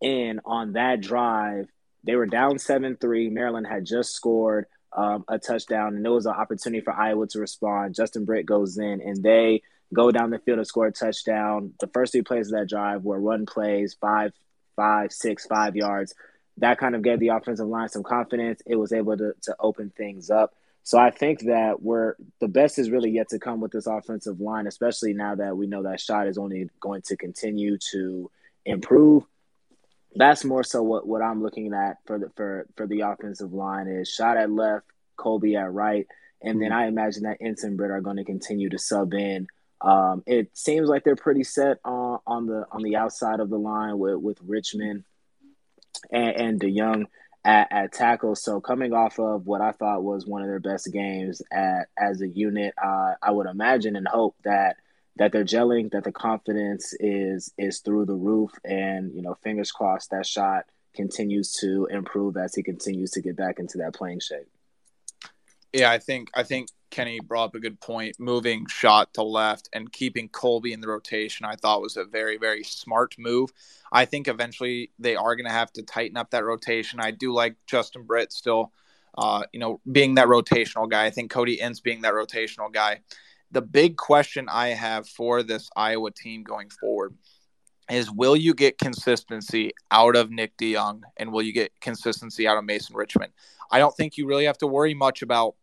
[0.01, 1.69] in on that drive.
[2.03, 3.31] They were down 7 3.
[3.31, 7.39] Maryland had just scored um, a touchdown, and there was an opportunity for Iowa to
[7.39, 7.95] respond.
[7.95, 11.73] Justin Britt goes in, and they go down the field and score a touchdown.
[11.79, 14.33] The first three plays of that drive were run plays, five,
[14.75, 16.15] five, six, five yards.
[16.59, 18.63] That kind of gave the offensive line some confidence.
[18.67, 20.55] It was able to, to open things up.
[20.83, 24.41] So I think that we're the best is really yet to come with this offensive
[24.41, 28.31] line, especially now that we know that Schott is only going to continue to
[28.67, 29.25] improve.
[30.15, 33.89] That's more so what, what I'm looking at for the for for the offensive line
[33.89, 34.85] is Schott at left,
[35.17, 36.07] Colby at right,
[36.43, 36.79] and then mm-hmm.
[36.79, 39.49] I imagine that Britt are going to continue to sub in
[39.85, 43.59] um, it seems like they're pretty set on, on the on the outside of the
[43.59, 45.05] line with with Richmond
[46.11, 47.07] and, and DeYoung
[47.45, 48.35] at, at tackle.
[48.35, 52.21] So coming off of what I thought was one of their best games at, as
[52.21, 54.77] a unit, uh, I would imagine and hope that
[55.17, 59.71] that they're gelling, that the confidence is is through the roof, and you know, fingers
[59.71, 60.65] crossed that Schott
[60.95, 64.49] continues to improve as he continues to get back into that playing shape.
[65.75, 68.21] Yeah, I think I think Kenny brought up a good point.
[68.21, 72.37] Moving Schott to left and keeping Colby in the rotation, I thought was a very,
[72.37, 73.51] very smart move.
[73.91, 77.01] I think eventually they are going to have to tighten up that rotation.
[77.01, 78.73] I do like Justin Britt still,
[79.19, 81.07] uh, you know, being that rotational guy.
[81.07, 83.01] I think Cody Ince being that rotational guy.
[83.51, 87.17] The big question I have for this Iowa team going forward
[87.91, 92.59] is will you get consistency out of Nick DeYoung and will you get consistency out
[92.59, 93.33] of Mason Richmond?
[93.73, 95.57] I don't think you really have to worry much about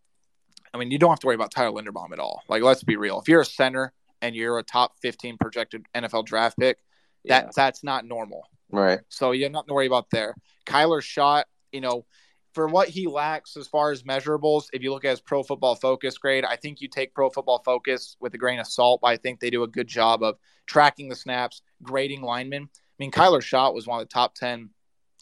[0.74, 2.44] I mean, you don't have to worry about Tyler Linderbaum at all.
[2.48, 3.20] Like, let's be real.
[3.20, 6.78] If you're a center and you're a top 15 projected NFL draft pick,
[7.26, 7.50] that yeah.
[7.56, 8.44] that's not normal.
[8.72, 9.00] Right.
[9.10, 10.36] So you are not to worry about there.
[10.66, 12.06] Kyler Schott, you know,
[12.54, 15.76] for what he lacks as far as measurables, if you look at his pro football
[15.76, 19.02] focus grade, I think you take pro football focus with a grain of salt.
[19.02, 22.70] But I think they do a good job of tracking the snaps, grading linemen.
[22.74, 24.70] I mean, Kyler Schott was one of the top 10,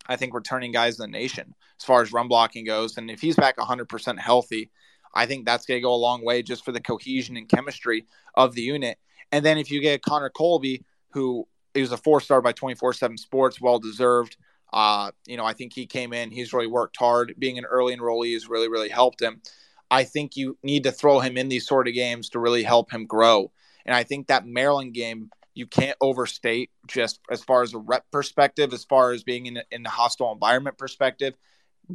[0.08, 2.98] I think, returning guys in the nation as far as run blocking goes.
[2.98, 4.72] And if he's back 100% healthy,
[5.14, 8.06] I think that's going to go a long way just for the cohesion and chemistry
[8.36, 8.98] of the unit.
[9.32, 13.18] And then if you get Connor Colby, who is a four star by 24 7
[13.18, 14.38] sports, well deserved.
[14.72, 17.34] Uh, you know, I think he came in, he's really worked hard.
[17.40, 19.42] Being an early enrollee has really, really helped him.
[19.92, 22.92] I think you need to throw him in these sort of games to really help
[22.92, 23.52] him grow.
[23.86, 28.06] And I think that Maryland game, you can't overstate just as far as a rep
[28.12, 31.34] perspective, as far as being in, in the hostile environment perspective,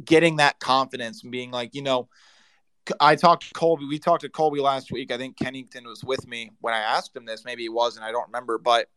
[0.03, 2.09] getting that confidence and being like, you know,
[2.99, 3.85] I talked to Colby.
[3.85, 5.11] We talked to Colby last week.
[5.11, 7.45] I think Kennington was with me when I asked him this.
[7.45, 8.05] Maybe he wasn't.
[8.05, 8.57] I don't remember.
[8.57, 8.87] But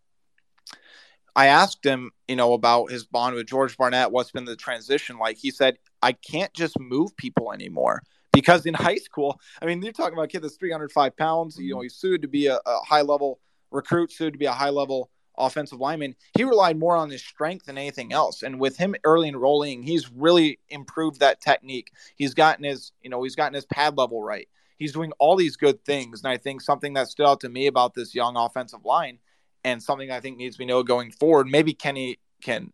[1.35, 4.11] I asked him, you know, about his bond with George Barnett.
[4.11, 5.37] What's been the transition like?
[5.39, 9.93] He said, I can't just move people anymore because in high school, I mean, you're
[9.93, 11.59] talking about a kid that's 305 pounds.
[11.59, 11.83] You know, mm-hmm.
[11.85, 15.11] he's sued to be a, a high level recruit, sued to be a high level
[15.39, 18.43] offensive lineman, he relied more on his strength than anything else.
[18.43, 21.93] And with him early enrolling, he's really improved that technique.
[22.17, 24.49] He's gotten his, you know, he's gotten his pad level right.
[24.79, 26.23] He's doing all these good things.
[26.23, 29.19] And I think something that stood out to me about this young offensive line
[29.65, 32.73] and something I think needs to be known going forward, maybe Kenny can,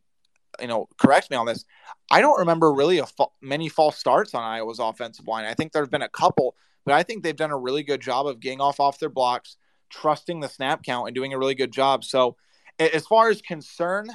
[0.60, 1.64] you know, correct me on this.
[2.10, 5.44] I don't remember really a fa- many false starts on Iowa's offensive line.
[5.44, 6.54] I think there have been a couple,
[6.84, 9.56] but I think they've done a really good job of getting off off their blocks,
[9.88, 12.04] trusting the snap count, and doing a really good job.
[12.04, 12.36] So
[12.78, 14.08] as far as concern,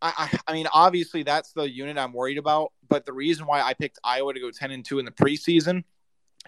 [0.00, 2.72] I, I, mean, obviously that's the unit I'm worried about.
[2.88, 5.84] But the reason why I picked Iowa to go 10 and 2 in the preseason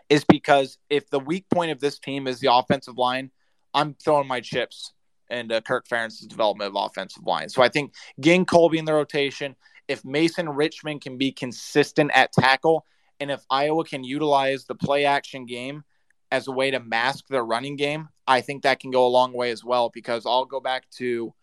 [0.09, 3.31] is because if the weak point of this team is the offensive line,
[3.73, 4.93] I'm throwing my chips
[5.31, 7.49] into Kirk Ferentz's development of offensive line.
[7.49, 9.57] So I think getting Colby in the rotation,
[9.89, 12.85] if Mason Richmond can be consistent at tackle,
[13.21, 15.85] and if Iowa can utilize the play action game
[16.31, 19.33] as a way to mask their running game, I think that can go a long
[19.33, 19.91] way as well.
[19.91, 21.35] Because I'll go back to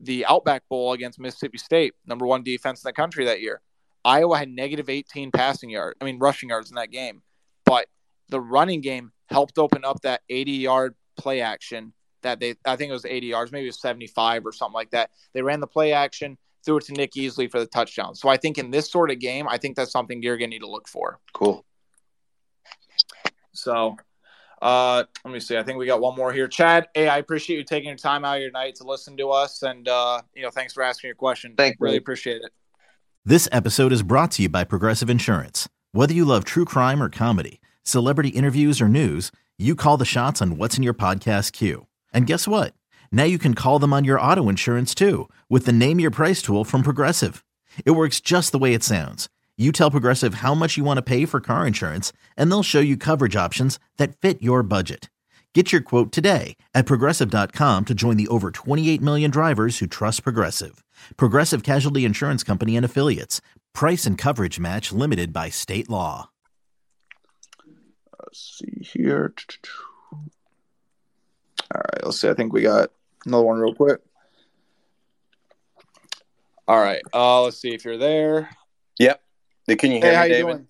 [0.00, 3.60] the Outback Bowl against Mississippi State, number one defense in the country that year.
[4.04, 7.22] Iowa had negative 18 passing yards, I mean, rushing yards in that game.
[7.66, 7.86] But
[8.30, 11.92] the running game helped open up that 80 yard play action
[12.22, 14.90] that they, I think it was 80 yards, maybe it was 75 or something like
[14.90, 15.10] that.
[15.32, 18.14] They ran the play action, threw it to Nick Easley for the touchdown.
[18.14, 20.54] So I think in this sort of game, I think that's something you're going to
[20.54, 21.18] need to look for.
[21.32, 21.64] Cool.
[23.52, 23.96] So
[24.60, 25.56] uh, let me see.
[25.56, 26.48] I think we got one more here.
[26.48, 29.30] Chad, hey, I appreciate you taking your time out of your night to listen to
[29.30, 31.54] us, and uh, you know, thanks for asking your question.
[31.56, 32.00] Thank really you.
[32.00, 32.52] appreciate it.
[33.24, 35.68] This episode is brought to you by Progressive Insurance.
[35.92, 40.40] Whether you love true crime or comedy, celebrity interviews or news, you call the shots
[40.40, 41.86] on what's in your podcast queue.
[42.12, 42.74] And guess what?
[43.12, 46.42] Now you can call them on your auto insurance too with the Name Your Price
[46.42, 47.44] tool from Progressive.
[47.84, 49.28] It works just the way it sounds.
[49.60, 52.80] You tell Progressive how much you want to pay for car insurance, and they'll show
[52.80, 55.10] you coverage options that fit your budget.
[55.54, 60.22] Get your quote today at progressive.com to join the over 28 million drivers who trust
[60.24, 60.82] Progressive.
[61.18, 63.42] Progressive Casualty Insurance Company and Affiliates.
[63.74, 66.30] Price and coverage match limited by state law.
[68.18, 69.34] Let's see here.
[70.14, 70.22] All
[71.74, 72.30] right, let's see.
[72.30, 72.88] I think we got
[73.26, 74.00] another one real quick.
[76.66, 77.02] All right.
[77.12, 78.48] Uh, let's see if you're there.
[78.98, 79.20] Yep.
[79.76, 80.52] Can you hear Hey, how me, you David?
[80.52, 80.66] doing?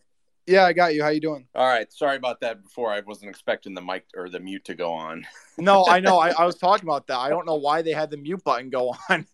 [0.46, 1.02] Yeah, I got you.
[1.02, 1.46] How you doing?
[1.54, 1.92] All right.
[1.92, 2.92] Sorry about that before.
[2.92, 5.26] I wasn't expecting the mic or the mute to go on.
[5.58, 6.18] No, I know.
[6.18, 7.18] I, I was talking about that.
[7.18, 9.26] I don't know why they had the mute button go on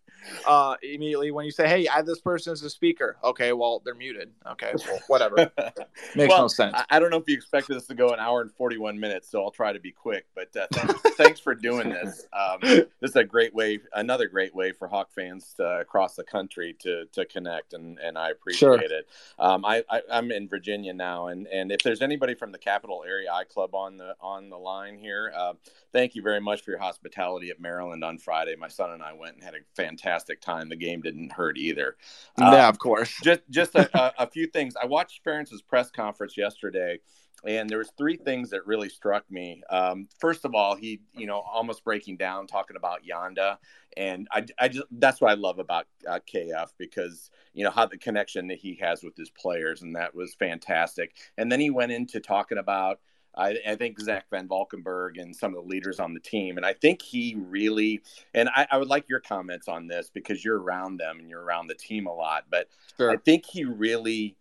[0.46, 3.94] uh, immediately when you say, "Hey, add this person as a speaker." Okay, well they're
[3.94, 4.30] muted.
[4.46, 5.36] Okay, well whatever.
[6.14, 6.74] Makes well, no sense.
[6.76, 9.28] I, I don't know if you expected this to go an hour and 41 minutes,
[9.30, 10.26] so I'll try to be quick.
[10.34, 12.26] But uh, thanks, thanks for doing this.
[12.32, 16.24] Um, this is a great way, another great way for Hawk fans to, across the
[16.24, 18.78] country to to connect, and, and I appreciate Sure.
[18.78, 19.08] it.
[19.38, 23.04] Um, I, I, I'm in Virginia now, and, and if there's anybody from the Capital
[23.06, 25.52] Area I Club on the on the line here, uh,
[25.92, 28.56] thank you very much for your hospitality at Maryland on Friday.
[28.56, 30.05] My son and I went and had a fantastic
[30.40, 30.68] time.
[30.68, 31.96] The game didn't hurt either.
[32.38, 33.14] Yeah, of course.
[33.22, 34.74] just just a, a, a few things.
[34.80, 37.00] I watched Ferentz's press conference yesterday,
[37.44, 39.62] and there was three things that really struck me.
[39.70, 43.58] Um, first of all, he you know almost breaking down, talking about Yonda,
[43.96, 47.86] and I, I just that's what I love about uh, KF because you know how
[47.86, 51.16] the connection that he has with his players, and that was fantastic.
[51.36, 53.00] And then he went into talking about.
[53.36, 56.56] I, I think Zach Van Valkenburg and some of the leaders on the team.
[56.56, 58.02] And I think he really,
[58.34, 61.42] and I, I would like your comments on this because you're around them and you're
[61.42, 62.44] around the team a lot.
[62.50, 63.10] But Sure.
[63.10, 64.36] I think he really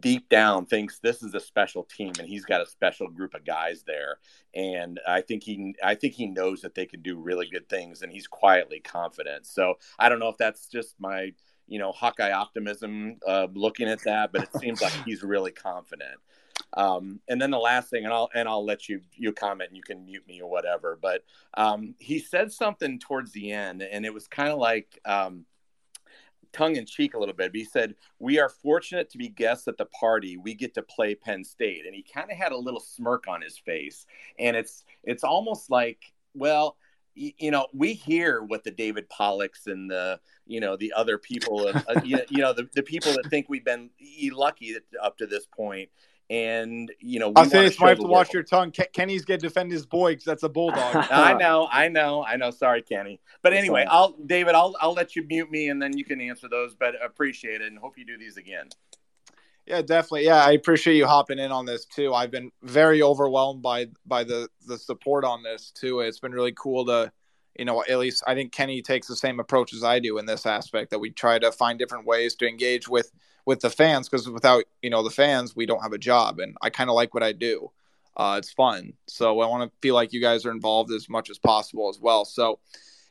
[0.00, 3.44] deep down thinks this is a special team and he's got a special group of
[3.44, 4.18] guys there
[4.54, 8.00] and i think he i think he knows that they can do really good things
[8.00, 11.30] and he's quietly confident so i don't know if that's just my
[11.66, 16.18] you know hawkeye optimism uh, looking at that but it seems like he's really confident
[16.76, 19.76] um, and then the last thing and i'll and i'll let you you comment and
[19.76, 24.04] you can mute me or whatever but um, he said something towards the end and
[24.04, 25.44] it was kind of like um,
[26.54, 27.52] tongue in cheek a little bit.
[27.52, 30.38] But he said, "We are fortunate to be guests at the party.
[30.38, 33.42] We get to play Penn State." And he kind of had a little smirk on
[33.42, 34.06] his face,
[34.38, 36.76] and it's it's almost like, well,
[37.14, 41.68] you know, we hear what the David Pollocks and the you know the other people,
[41.68, 43.90] uh, uh, you, know, the, the people that think we've been
[44.32, 45.90] lucky up to this point.
[46.30, 48.34] And you know, we I'll say this: might have to watch world.
[48.34, 48.70] your tongue.
[48.70, 51.06] Ken- Kenny's gonna defend his boy because that's a bulldog.
[51.10, 52.50] I know, I know, I know.
[52.50, 53.20] Sorry, Kenny.
[53.42, 56.48] But anyway, I'll David, I'll I'll let you mute me and then you can answer
[56.48, 56.74] those.
[56.74, 58.68] But appreciate it and hope you do these again.
[59.66, 60.26] Yeah, definitely.
[60.26, 62.12] Yeah, I appreciate you hopping in on this too.
[62.12, 66.00] I've been very overwhelmed by by the the support on this too.
[66.00, 67.10] It's been really cool to,
[67.56, 70.26] you know, at least I think Kenny takes the same approach as I do in
[70.26, 73.12] this aspect that we try to find different ways to engage with
[73.46, 76.56] with the fans because without you know the fans we don't have a job and
[76.62, 77.70] I kind of like what I do.
[78.16, 81.30] Uh, it's fun, so I want to feel like you guys are involved as much
[81.30, 82.24] as possible as well.
[82.24, 82.60] So,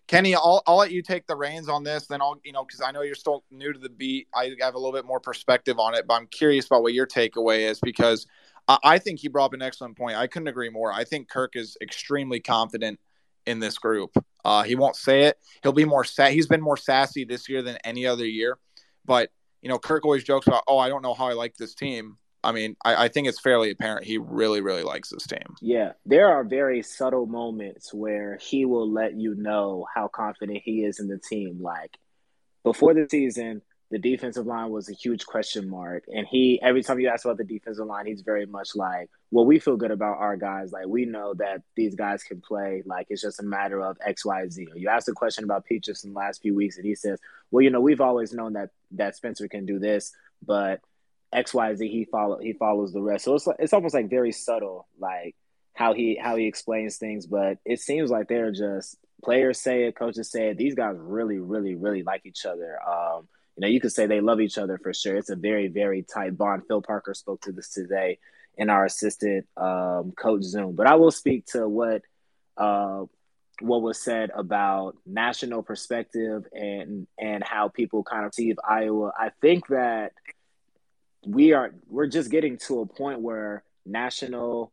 [0.08, 2.08] Kenny, I'll, I'll let you take the reins on this.
[2.08, 4.30] Then I'll, you know, because I know you're still new to the beat.
[4.34, 7.06] I have a little bit more perspective on it, but I'm curious about what your
[7.06, 8.28] takeaway is because
[8.70, 10.16] I, I think he brought up an excellent point.
[10.16, 10.94] I couldn't agree more.
[10.94, 12.98] I think Kirk is extremely confident
[13.46, 14.12] in this group.
[14.44, 15.38] Uh, he won't say it.
[15.62, 18.58] He'll be more sa- He's been more sassy this year than any other year.
[19.06, 19.30] But
[19.62, 22.18] you know, Kirk always jokes about, "Oh, I don't know how I like this team."
[22.44, 25.56] I mean, I, I, think it's fairly apparent he really, really likes this team.
[25.62, 30.84] Yeah, there are very subtle moments where he will let you know how confident he
[30.84, 31.62] is in the team.
[31.62, 31.98] Like
[32.64, 33.62] before the season,
[33.94, 37.38] the defensive line was a huge question mark, and he every time you ask about
[37.38, 40.72] the defensive line, he's very much like, "Well, we feel good about our guys.
[40.72, 42.82] Like we know that these guys can play.
[42.88, 46.04] Like it's just a matter of X, Y, Z." You ask a question about Peaches
[46.04, 47.20] in the last few weeks, and he says,
[47.52, 50.12] "Well, you know, we've always known that that Spencer can do this,
[50.44, 50.82] but."
[51.32, 53.26] X Y Z he follow he follows the rest.
[53.26, 55.36] So it's it's almost like very subtle, like
[55.74, 57.26] how he how he explains things.
[57.26, 60.58] But it seems like they're just players say it, coaches say it.
[60.58, 62.78] These guys really, really, really like each other.
[62.88, 65.16] Um, you know, you could say they love each other for sure.
[65.16, 66.64] It's a very, very tight bond.
[66.68, 68.20] Phil Parker spoke to this today
[68.58, 70.76] in our assistant um, coach Zoom.
[70.76, 72.02] But I will speak to what
[72.58, 73.06] uh,
[73.62, 79.12] what was said about national perspective and and how people kind of see Iowa.
[79.18, 80.14] I think that
[81.26, 84.73] we are we're just getting to a point where national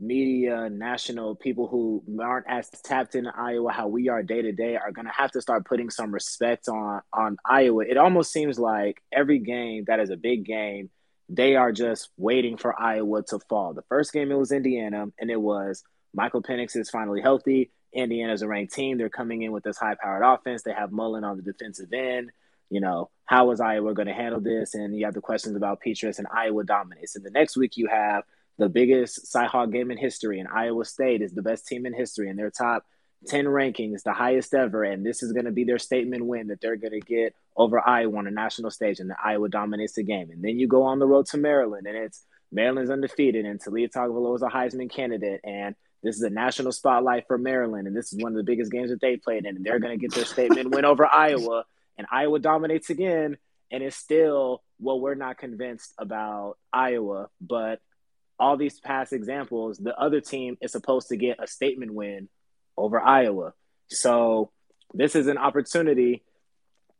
[0.00, 4.76] media, national people who aren't as tapped into Iowa how we are day to day
[4.76, 7.84] are going to have to start putting some respect on on Iowa.
[7.84, 10.90] It almost seems like every game that is a big game,
[11.28, 13.74] they are just waiting for Iowa to fall.
[13.74, 15.82] The first game it was Indiana, and it was
[16.14, 17.70] Michael Penix is finally healthy.
[17.92, 18.98] Indiana's a ranked team.
[18.98, 20.62] They're coming in with this high powered offense.
[20.62, 22.30] They have Mullen on the defensive end
[22.70, 24.74] you know, how is Iowa going to handle this?
[24.74, 27.16] And you have the questions about Petras and Iowa dominates.
[27.16, 28.24] And the next week you have
[28.60, 32.28] the biggest Cyhawk game in history, and Iowa State is the best team in history,
[32.28, 32.84] and their top
[33.26, 34.84] 10 rankings, the highest ever.
[34.84, 37.80] And this is going to be their statement win that they're going to get over
[37.80, 40.30] Iowa on a national stage, and the Iowa dominates the game.
[40.30, 43.90] And then you go on the road to Maryland, and it's Maryland's undefeated, and Taulia
[43.90, 48.12] Tagovailoa is a Heisman candidate, and this is a national spotlight for Maryland, and this
[48.12, 50.14] is one of the biggest games that they played in, and they're going to get
[50.14, 51.64] their statement win over Iowa
[51.96, 53.38] and Iowa dominates again,
[53.70, 57.80] and it's still well, we're not convinced about Iowa, but
[58.40, 62.28] all these past examples, the other team is supposed to get a statement win
[62.76, 63.52] over Iowa.
[63.88, 64.50] So
[64.94, 66.22] this is an opportunity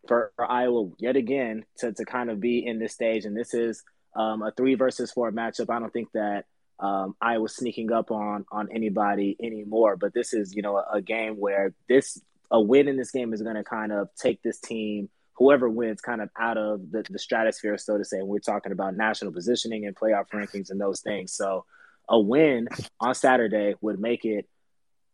[0.07, 3.25] for, for Iowa yet again to, to kind of be in this stage.
[3.25, 3.83] And this is
[4.15, 5.75] um, a three versus four matchup.
[5.75, 6.45] I don't think that
[6.79, 9.97] um, Iowa's sneaking up on on anybody anymore.
[9.97, 12.21] But this is, you know, a, a game where this
[12.51, 15.09] a win in this game is going to kind of take this team,
[15.41, 18.19] whoever wins, kind of out of the, the stratosphere, so to say.
[18.19, 21.33] And we're talking about national positioning and playoff rankings and those things.
[21.33, 21.65] So
[22.07, 22.69] a win
[23.01, 24.47] on Saturday would make it,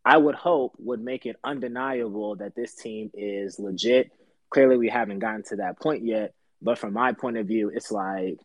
[0.03, 4.11] I would hope, would make it undeniable that this team is legit.
[4.49, 6.33] Clearly, we haven't gotten to that point yet.
[6.61, 8.37] But from my point of view, it's like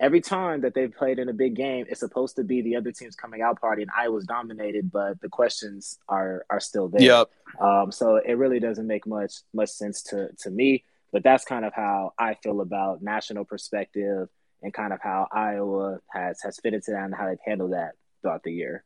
[0.00, 2.90] every time that they've played in a big game, it's supposed to be the other
[2.90, 7.02] team's coming out party, and Iowa's dominated, but the questions are are still there.
[7.02, 7.30] Yep.
[7.60, 10.84] Um, so it really doesn't make much much sense to to me.
[11.12, 14.28] But that's kind of how I feel about national perspective
[14.62, 17.92] and kind of how Iowa has has fit into that and how they've handled that
[18.22, 18.84] throughout the year.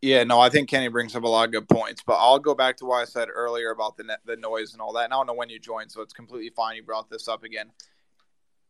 [0.00, 2.54] Yeah, no, I think Kenny brings up a lot of good points, but I'll go
[2.54, 5.04] back to what I said earlier about the the noise and all that.
[5.04, 6.76] And I don't know when you joined, so it's completely fine.
[6.76, 7.70] You brought this up again.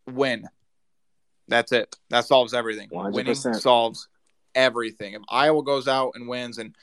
[0.07, 0.49] Win
[1.49, 1.97] that's it.
[2.11, 2.91] That solves everything.
[2.91, 3.13] 100%.
[3.13, 4.09] Winning solves
[4.55, 5.15] everything.
[5.15, 6.77] If Iowa goes out and wins, and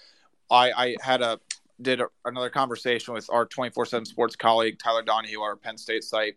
[0.50, 1.40] I, I had a
[1.82, 6.36] did a, another conversation with our 24/7 Sports colleague Tyler Donohue, our Penn State site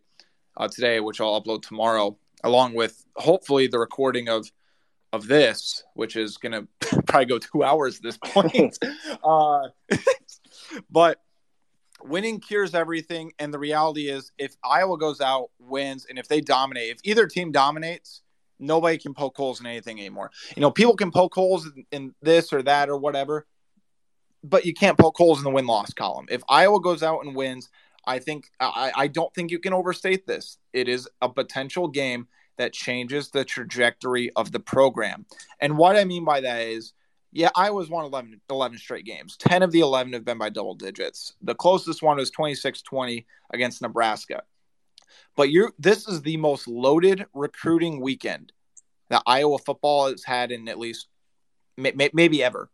[0.56, 4.50] uh, today, which I'll upload tomorrow, along with hopefully the recording of
[5.12, 8.78] of this, which is going to probably go two hours at this point.
[9.22, 9.68] uh,
[10.90, 11.20] but
[12.02, 13.32] winning cures everything.
[13.38, 17.26] And the reality is, if Iowa goes out, wins, and if they dominate, if either
[17.26, 18.22] team dominates,
[18.58, 20.30] nobody can poke holes in anything anymore.
[20.56, 23.46] You know, people can poke holes in, in this or that or whatever,
[24.44, 26.26] but you can't poke holes in the win loss column.
[26.30, 27.68] If Iowa goes out and wins,
[28.06, 30.58] I think I, I don't think you can overstate this.
[30.72, 35.26] It is a potential game that changes the trajectory of the program.
[35.60, 36.92] And what I mean by that is
[37.30, 39.36] yeah, Iowa's won 11, 11 straight games.
[39.36, 41.34] 10 of the 11 have been by double digits.
[41.42, 44.42] The closest one was 26 20 against Nebraska.
[45.36, 48.52] But you this is the most loaded recruiting weekend
[49.10, 51.08] that Iowa football has had in at least
[51.76, 52.70] may, may, maybe ever.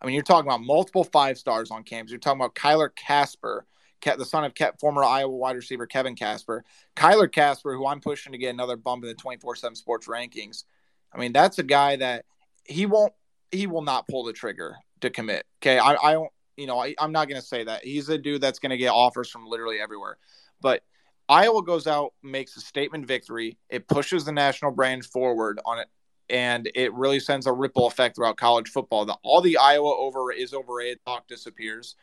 [0.00, 2.10] I mean, you're talking about multiple five stars on campus.
[2.10, 3.66] You're talking about Kyler Kasper,
[4.02, 6.64] the son of former Iowa wide receiver Kevin Kasper.
[6.96, 10.64] Kyler Kasper, who I'm pushing to get another bump in the 24 7 sports rankings.
[11.12, 12.24] I mean, that's a guy that
[12.64, 13.12] he won't
[13.50, 15.44] he will not pull the trigger to commit.
[15.60, 16.30] Okay, I, I don't.
[16.56, 17.84] You know, I, I'm not going to say that.
[17.84, 20.18] He's a dude that's going to get offers from literally everywhere.
[20.60, 20.82] But
[21.28, 23.56] Iowa goes out, makes a statement victory.
[23.70, 25.88] It pushes the national brand forward on it,
[26.30, 29.04] and it really sends a ripple effect throughout college football.
[29.04, 31.96] The, all the Iowa over is overrated talk disappears.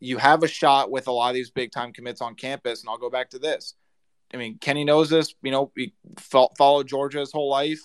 [0.00, 2.88] You have a shot with a lot of these big time commits on campus, and
[2.88, 3.74] I'll go back to this.
[4.32, 5.34] I mean, Kenny knows this.
[5.42, 7.80] You know, he followed Georgia his whole life,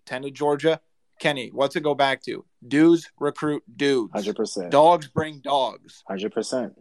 [0.00, 0.80] attended Georgia.
[1.18, 2.44] Kenny, what's it go back to?
[2.66, 4.12] Dudes recruit dudes.
[4.12, 4.70] Hundred percent.
[4.70, 6.02] Dogs bring dogs.
[6.06, 6.74] Hundred percent.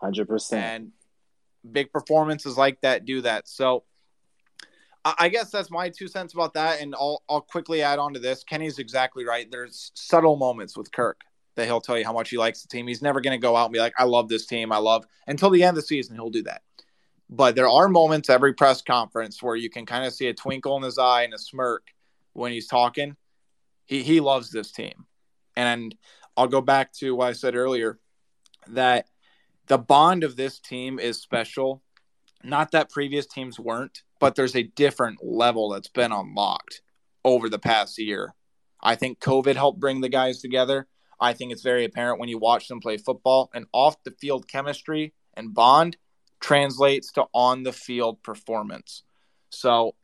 [0.00, 0.64] Hundred percent.
[0.64, 0.92] And
[1.72, 3.48] big performances like that do that.
[3.48, 3.84] So
[5.18, 6.80] I guess that's my two cents about that.
[6.80, 8.44] And I'll I'll quickly add on to this.
[8.44, 9.50] Kenny's exactly right.
[9.50, 11.20] There's subtle moments with Kirk
[11.56, 12.86] that he'll tell you how much he likes the team.
[12.86, 14.72] He's never going to go out and be like, I love this team.
[14.72, 16.62] I love until the end of the season, he'll do that.
[17.30, 20.76] But there are moments every press conference where you can kind of see a twinkle
[20.76, 21.88] in his eye and a smirk
[22.32, 23.16] when he's talking.
[23.86, 25.06] He he loves this team.
[25.56, 25.94] And
[26.36, 27.98] I'll go back to what I said earlier
[28.68, 29.08] that
[29.66, 31.82] the bond of this team is special.
[32.44, 36.82] Not that previous teams weren't, but there's a different level that's been unlocked
[37.24, 38.34] over the past year.
[38.80, 40.86] I think COVID helped bring the guys together.
[41.20, 44.46] I think it's very apparent when you watch them play football and off the field
[44.46, 45.96] chemistry and bond
[46.40, 49.02] translates to on the field performance.
[49.50, 49.96] So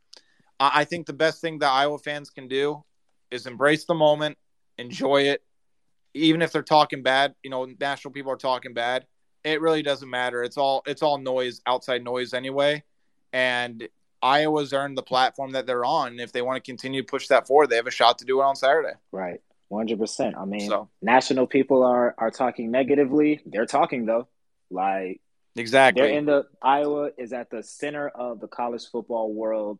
[0.59, 2.83] I think the best thing that Iowa fans can do
[3.31, 4.37] is embrace the moment,
[4.77, 5.41] enjoy it.
[6.13, 9.05] Even if they're talking bad, you know, national people are talking bad.
[9.45, 10.43] It really doesn't matter.
[10.43, 12.83] It's all it's all noise, outside noise anyway.
[13.31, 13.87] And
[14.21, 16.19] Iowa's earned the platform that they're on.
[16.19, 18.41] If they want to continue to push that forward, they have a shot to do
[18.41, 18.93] it on Saturday.
[19.11, 19.41] Right.
[19.71, 20.33] 100%.
[20.37, 23.41] I mean, so, national people are are talking negatively.
[23.45, 24.27] They're talking though.
[24.71, 25.21] Like
[25.55, 26.01] Exactly.
[26.01, 29.79] They're in the Iowa is at the center of the college football world.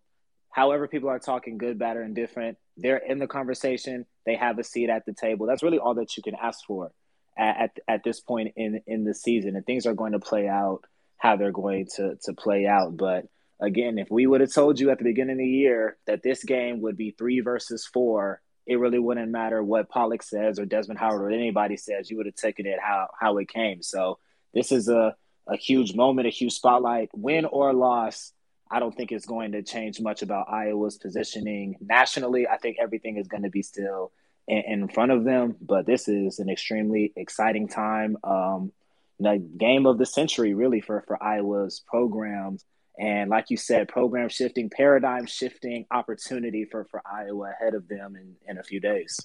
[0.51, 2.57] However, people are talking good, bad, or indifferent.
[2.77, 4.05] They're in the conversation.
[4.25, 5.47] They have a seat at the table.
[5.47, 6.91] That's really all that you can ask for
[7.37, 9.55] at, at, this point in in the season.
[9.55, 10.81] And things are going to play out
[11.17, 12.95] how they're going to to play out.
[12.97, 13.27] But
[13.59, 16.43] again, if we would have told you at the beginning of the year that this
[16.43, 20.99] game would be three versus four, it really wouldn't matter what Pollock says or Desmond
[20.99, 22.09] Howard or anybody says.
[22.09, 23.81] You would have taken it how how it came.
[23.81, 24.19] So
[24.53, 25.15] this is a
[25.47, 28.31] a huge moment, a huge spotlight, win or loss.
[28.69, 32.47] I don't think it's going to change much about Iowa's positioning nationally.
[32.47, 34.11] I think everything is going to be still
[34.47, 38.17] in, in front of them, but this is an extremely exciting time.
[38.23, 38.71] Um,
[39.19, 42.65] the game of the century, really, for, for Iowa's programs.
[42.97, 48.15] And like you said, program shifting, paradigm shifting opportunity for, for Iowa ahead of them
[48.15, 49.19] in, in a few days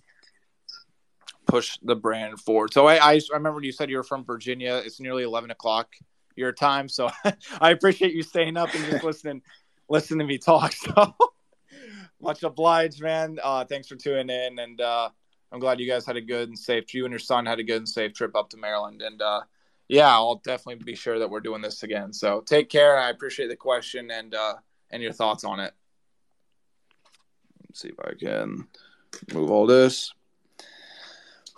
[1.46, 2.72] push the brand forward.
[2.72, 4.80] So I, I, I remember you said you were from Virginia.
[4.84, 5.88] It's nearly eleven o'clock
[6.36, 7.10] your time, so
[7.60, 9.42] I appreciate you staying up and just listening,
[9.88, 10.74] listening to me talk.
[10.94, 11.14] So
[12.20, 13.38] much obliged, man.
[13.42, 15.08] Uh, thanks for tuning in, and uh,
[15.52, 16.92] I'm glad you guys had a good and safe.
[16.94, 19.40] You and your son had a good and safe trip up to Maryland, and uh,
[19.88, 22.12] yeah, I'll definitely be sure that we're doing this again.
[22.12, 22.98] So take care.
[22.98, 24.54] I appreciate the question and uh,
[24.90, 25.72] and your thoughts on it.
[27.68, 28.66] Let's see if I can
[29.32, 30.12] move all this.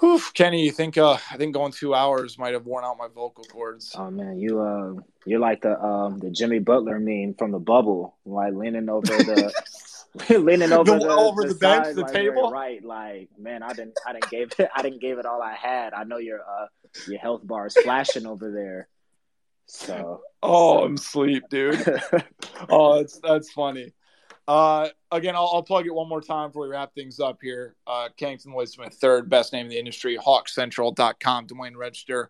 [0.04, 3.06] Oof, Kenny, you think uh I think going two hours might have worn out my
[3.06, 3.94] vocal cords.
[3.96, 4.94] Oh man, you uh
[5.24, 9.52] you're like the um the Jimmy Butler meme from the bubble, like leaning over the
[10.30, 12.50] leaning over the, over the, the bench, side, the like, table.
[12.50, 15.54] Right, like man, I didn't I didn't give it I didn't give it all I
[15.54, 15.94] had.
[15.94, 16.66] I know your uh
[17.08, 18.88] your health bar is flashing over there.
[19.66, 21.80] So Oh, I'm sleep, dude.
[22.68, 23.92] oh, that's that's funny.
[24.48, 27.76] Uh, again, I'll, I'll, plug it one more time before we wrap things up here.
[27.86, 32.28] Uh, Kennington Lloyd Smith, third best name in the industry, hawkcentral.com, Des Moines Register.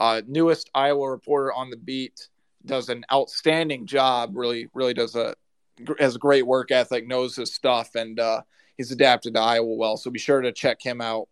[0.00, 2.28] Uh, newest Iowa reporter on the beat,
[2.66, 5.36] does an outstanding job, really, really does a,
[5.98, 8.42] has a great work ethic, knows his stuff, and uh,
[8.76, 9.96] he's adapted to Iowa well.
[9.96, 11.28] So be sure to check him out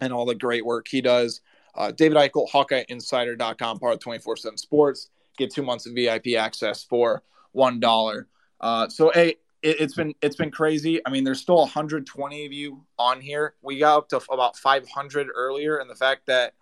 [0.00, 1.40] and all the great work he does.
[1.74, 5.10] Uh, David Eickholt, HawkeyeInsider.com, part of 24 7 Sports.
[5.36, 7.22] Get two months of VIP access for
[7.54, 8.24] $1.
[8.60, 11.00] Uh, so, hey, it, has been it's been crazy.
[11.06, 13.54] I mean, there's still 120 of you on here.
[13.62, 16.54] We got up to about 500 earlier, and the fact that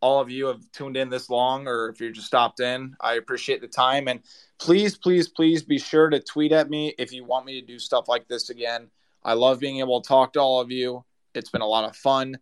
[0.00, 3.14] all of you have tuned in this long, or if you're just stopped in, I
[3.14, 4.08] appreciate the time.
[4.08, 4.20] And
[4.58, 7.78] please, please, please be sure to tweet at me if you want me to do
[7.78, 8.88] stuff like this again.
[9.22, 11.04] I love being able to talk to all of you.
[11.34, 12.38] It's been a lot of fun.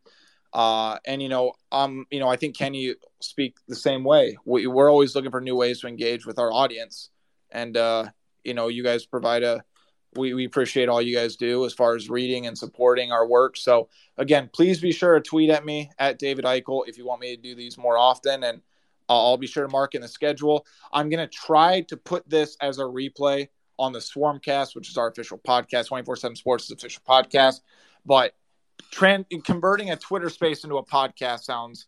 [0.53, 4.37] Uh, and you know, um, you know, I think Kenny speak the same way.
[4.45, 7.11] We, we're always looking for new ways to engage with our audience,
[7.51, 8.07] and uh,
[8.45, 9.65] you know, you guys provide a
[10.17, 13.57] we, we appreciate all you guys do as far as reading and supporting our work.
[13.57, 17.21] So again, please be sure to tweet at me at David Eickholt if you want
[17.21, 18.61] me to do these more often, and
[19.09, 20.67] I'll be sure to mark in the schedule.
[20.93, 23.49] I'm gonna try to put this as a replay
[23.79, 25.89] on the Swarmcast, which is our official podcast.
[25.89, 27.61] 24/7 Sports' official podcast,
[28.07, 28.35] but
[28.91, 31.87] trend converting a Twitter space into a podcast sounds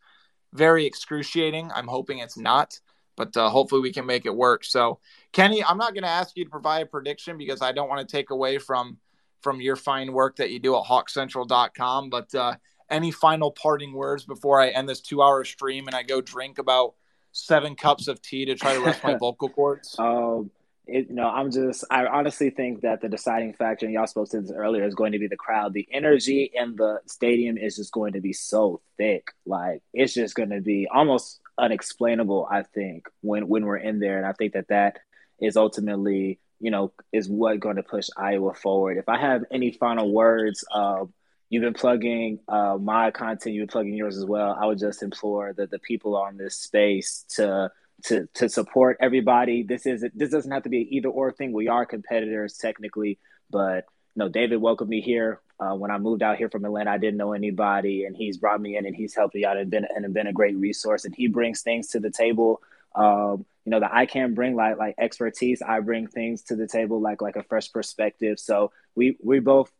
[0.52, 1.70] very excruciating.
[1.74, 2.78] I'm hoping it's not,
[3.16, 4.64] but uh, hopefully we can make it work.
[4.64, 5.00] So,
[5.32, 8.06] Kenny, I'm not going to ask you to provide a prediction because I don't want
[8.06, 8.98] to take away from
[9.42, 12.10] from your fine work that you do at hawkcentral.com.
[12.10, 12.54] But uh,
[12.90, 16.58] any final parting words before I end this two hour stream and I go drink
[16.58, 16.94] about
[17.36, 19.94] seven cups of tea to try to rest my vocal cords?
[19.98, 20.50] Um,
[20.86, 24.40] it, no, I'm just, I honestly think that the deciding factor, and y'all spoke to
[24.40, 25.72] this earlier, is going to be the crowd.
[25.74, 29.32] The energy in the stadium is just going to be so thick.
[29.44, 34.16] Like, it's just going to be almost unexplainable, I think, when, when we're in there.
[34.18, 35.00] And I think that that
[35.40, 38.96] is ultimately, you know, is what going to push Iowa forward.
[38.96, 41.04] If I have any final words, uh,
[41.48, 44.56] you've been plugging uh, my content, you've been plugging yours as well.
[44.60, 47.70] I would just implore that the people on this space to
[48.04, 49.62] to to support everybody.
[49.62, 51.52] This is this doesn't have to be an either or thing.
[51.52, 53.18] We are competitors technically,
[53.50, 53.86] but
[54.16, 55.40] know, David welcomed me here.
[55.58, 58.60] Uh, when I moved out here from Atlanta, I didn't know anybody, and he's brought
[58.60, 61.04] me in and he's helped me out and been and been a great resource.
[61.04, 62.60] And he brings things to the table,
[62.94, 65.62] um, you know, that I can't bring like like expertise.
[65.62, 68.38] I bring things to the table like like a fresh perspective.
[68.38, 69.70] So we we both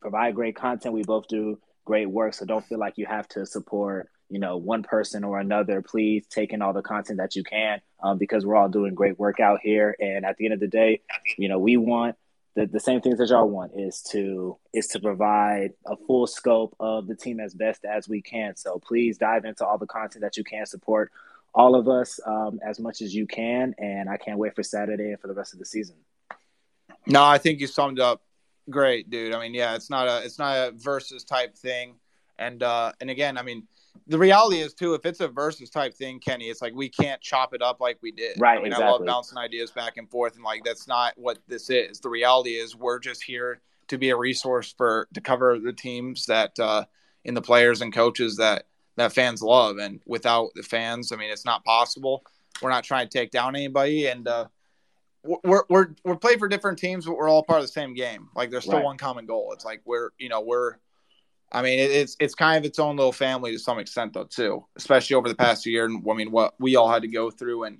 [0.00, 0.94] provide great content.
[0.94, 2.34] We both do great work.
[2.34, 5.82] So don't feel like you have to support, you know, one person or another.
[5.82, 9.18] Please take in all the content that you can um, because we're all doing great
[9.18, 9.96] work out here.
[9.98, 11.00] And at the end of the day,
[11.38, 12.16] you know, we want
[12.56, 16.74] the, the same things that y'all want is to is to provide a full scope
[16.80, 18.56] of the team as best as we can.
[18.56, 21.12] So please dive into all the content that you can support
[21.54, 23.74] all of us um, as much as you can.
[23.78, 25.96] And I can't wait for Saturday and for the rest of the season.
[27.06, 28.22] No, I think you summed up
[28.70, 29.34] great, dude.
[29.34, 31.94] I mean, yeah, it's not a it's not a versus type thing,
[32.38, 33.66] and uh, and again, I mean,
[34.06, 37.20] the reality is too, if it's a versus type thing, Kenny, it's like we can't
[37.20, 38.38] chop it up like we did.
[38.38, 38.58] Right.
[38.58, 38.86] I mean, exactly.
[38.86, 42.00] I love bouncing ideas back and forth, and like that's not what this is.
[42.00, 46.26] The reality is we're just here to be a resource for to cover the teams
[46.26, 46.84] that uh,
[47.24, 51.30] in the players and coaches that that fans love, and without the fans, I mean,
[51.30, 52.24] it's not possible.
[52.62, 54.46] We're not trying to take down anybody, and uh,
[55.26, 58.28] we're we're we're playing for different teams, but we're all part of the same game.
[58.34, 58.84] Like there's still right.
[58.84, 59.52] one common goal.
[59.52, 60.76] It's like we're you know we're,
[61.52, 64.24] I mean it, it's it's kind of its own little family to some extent though
[64.24, 67.30] too, especially over the past year and I mean what we all had to go
[67.30, 67.78] through and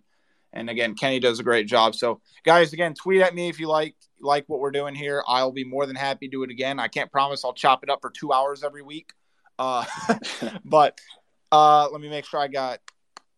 [0.53, 1.94] and again Kenny does a great job.
[1.94, 5.22] So guys, again tweet at me if you like like what we're doing here.
[5.26, 6.78] I'll be more than happy to do it again.
[6.78, 9.12] I can't promise I'll chop it up for two hours every week,
[9.59, 9.84] uh,
[10.64, 10.99] but
[11.53, 12.80] uh, let me make sure I got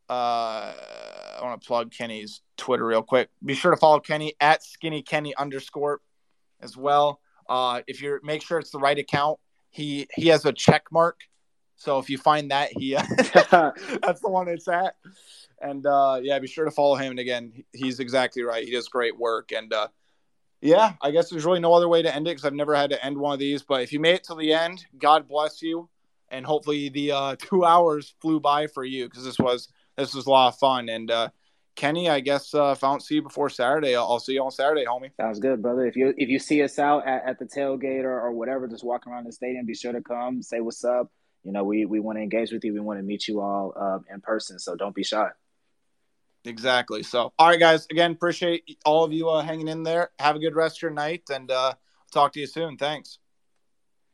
[0.08, 3.28] uh, I want to plug Kenny's Twitter real quick.
[3.44, 6.00] Be sure to follow Kenny at skinny Kenny underscore
[6.60, 7.20] as well.
[7.48, 9.38] Uh, if you're make sure it's the right account.
[9.70, 11.20] He he has a check mark,
[11.76, 12.94] so if you find that he
[13.50, 14.96] that's the one it's at.
[15.60, 17.10] And uh, yeah, be sure to follow him.
[17.10, 18.64] And again, he's exactly right.
[18.64, 19.52] He does great work.
[19.52, 19.88] And uh,
[20.60, 22.90] yeah, I guess there's really no other way to end it because I've never had
[22.90, 23.62] to end one of these.
[23.62, 25.88] But if you made it to the end, God bless you.
[26.30, 29.68] And hopefully the uh, two hours flew by for you because this was
[29.98, 30.88] this was a lot of fun.
[30.88, 31.28] And uh,
[31.74, 34.42] Kenny, I guess uh, if I don't see you before Saturday, I'll, I'll, see you
[34.42, 35.10] on Saturday, homie.
[35.20, 35.86] Sounds good, brother.
[35.86, 38.84] If you if you see us out at, at the tailgate or, or whatever, just
[38.84, 41.10] walking around the stadium, be sure to come, say what's up.
[41.44, 42.72] You know, we we want to engage with you.
[42.72, 44.58] We want to meet you all uh, in person.
[44.58, 45.28] So don't be shy.
[46.44, 47.02] Exactly.
[47.02, 47.86] So, all right, guys.
[47.90, 50.10] Again, appreciate all of you uh, hanging in there.
[50.18, 51.74] Have a good rest of your night, and uh,
[52.12, 52.76] talk to you soon.
[52.76, 53.18] Thanks.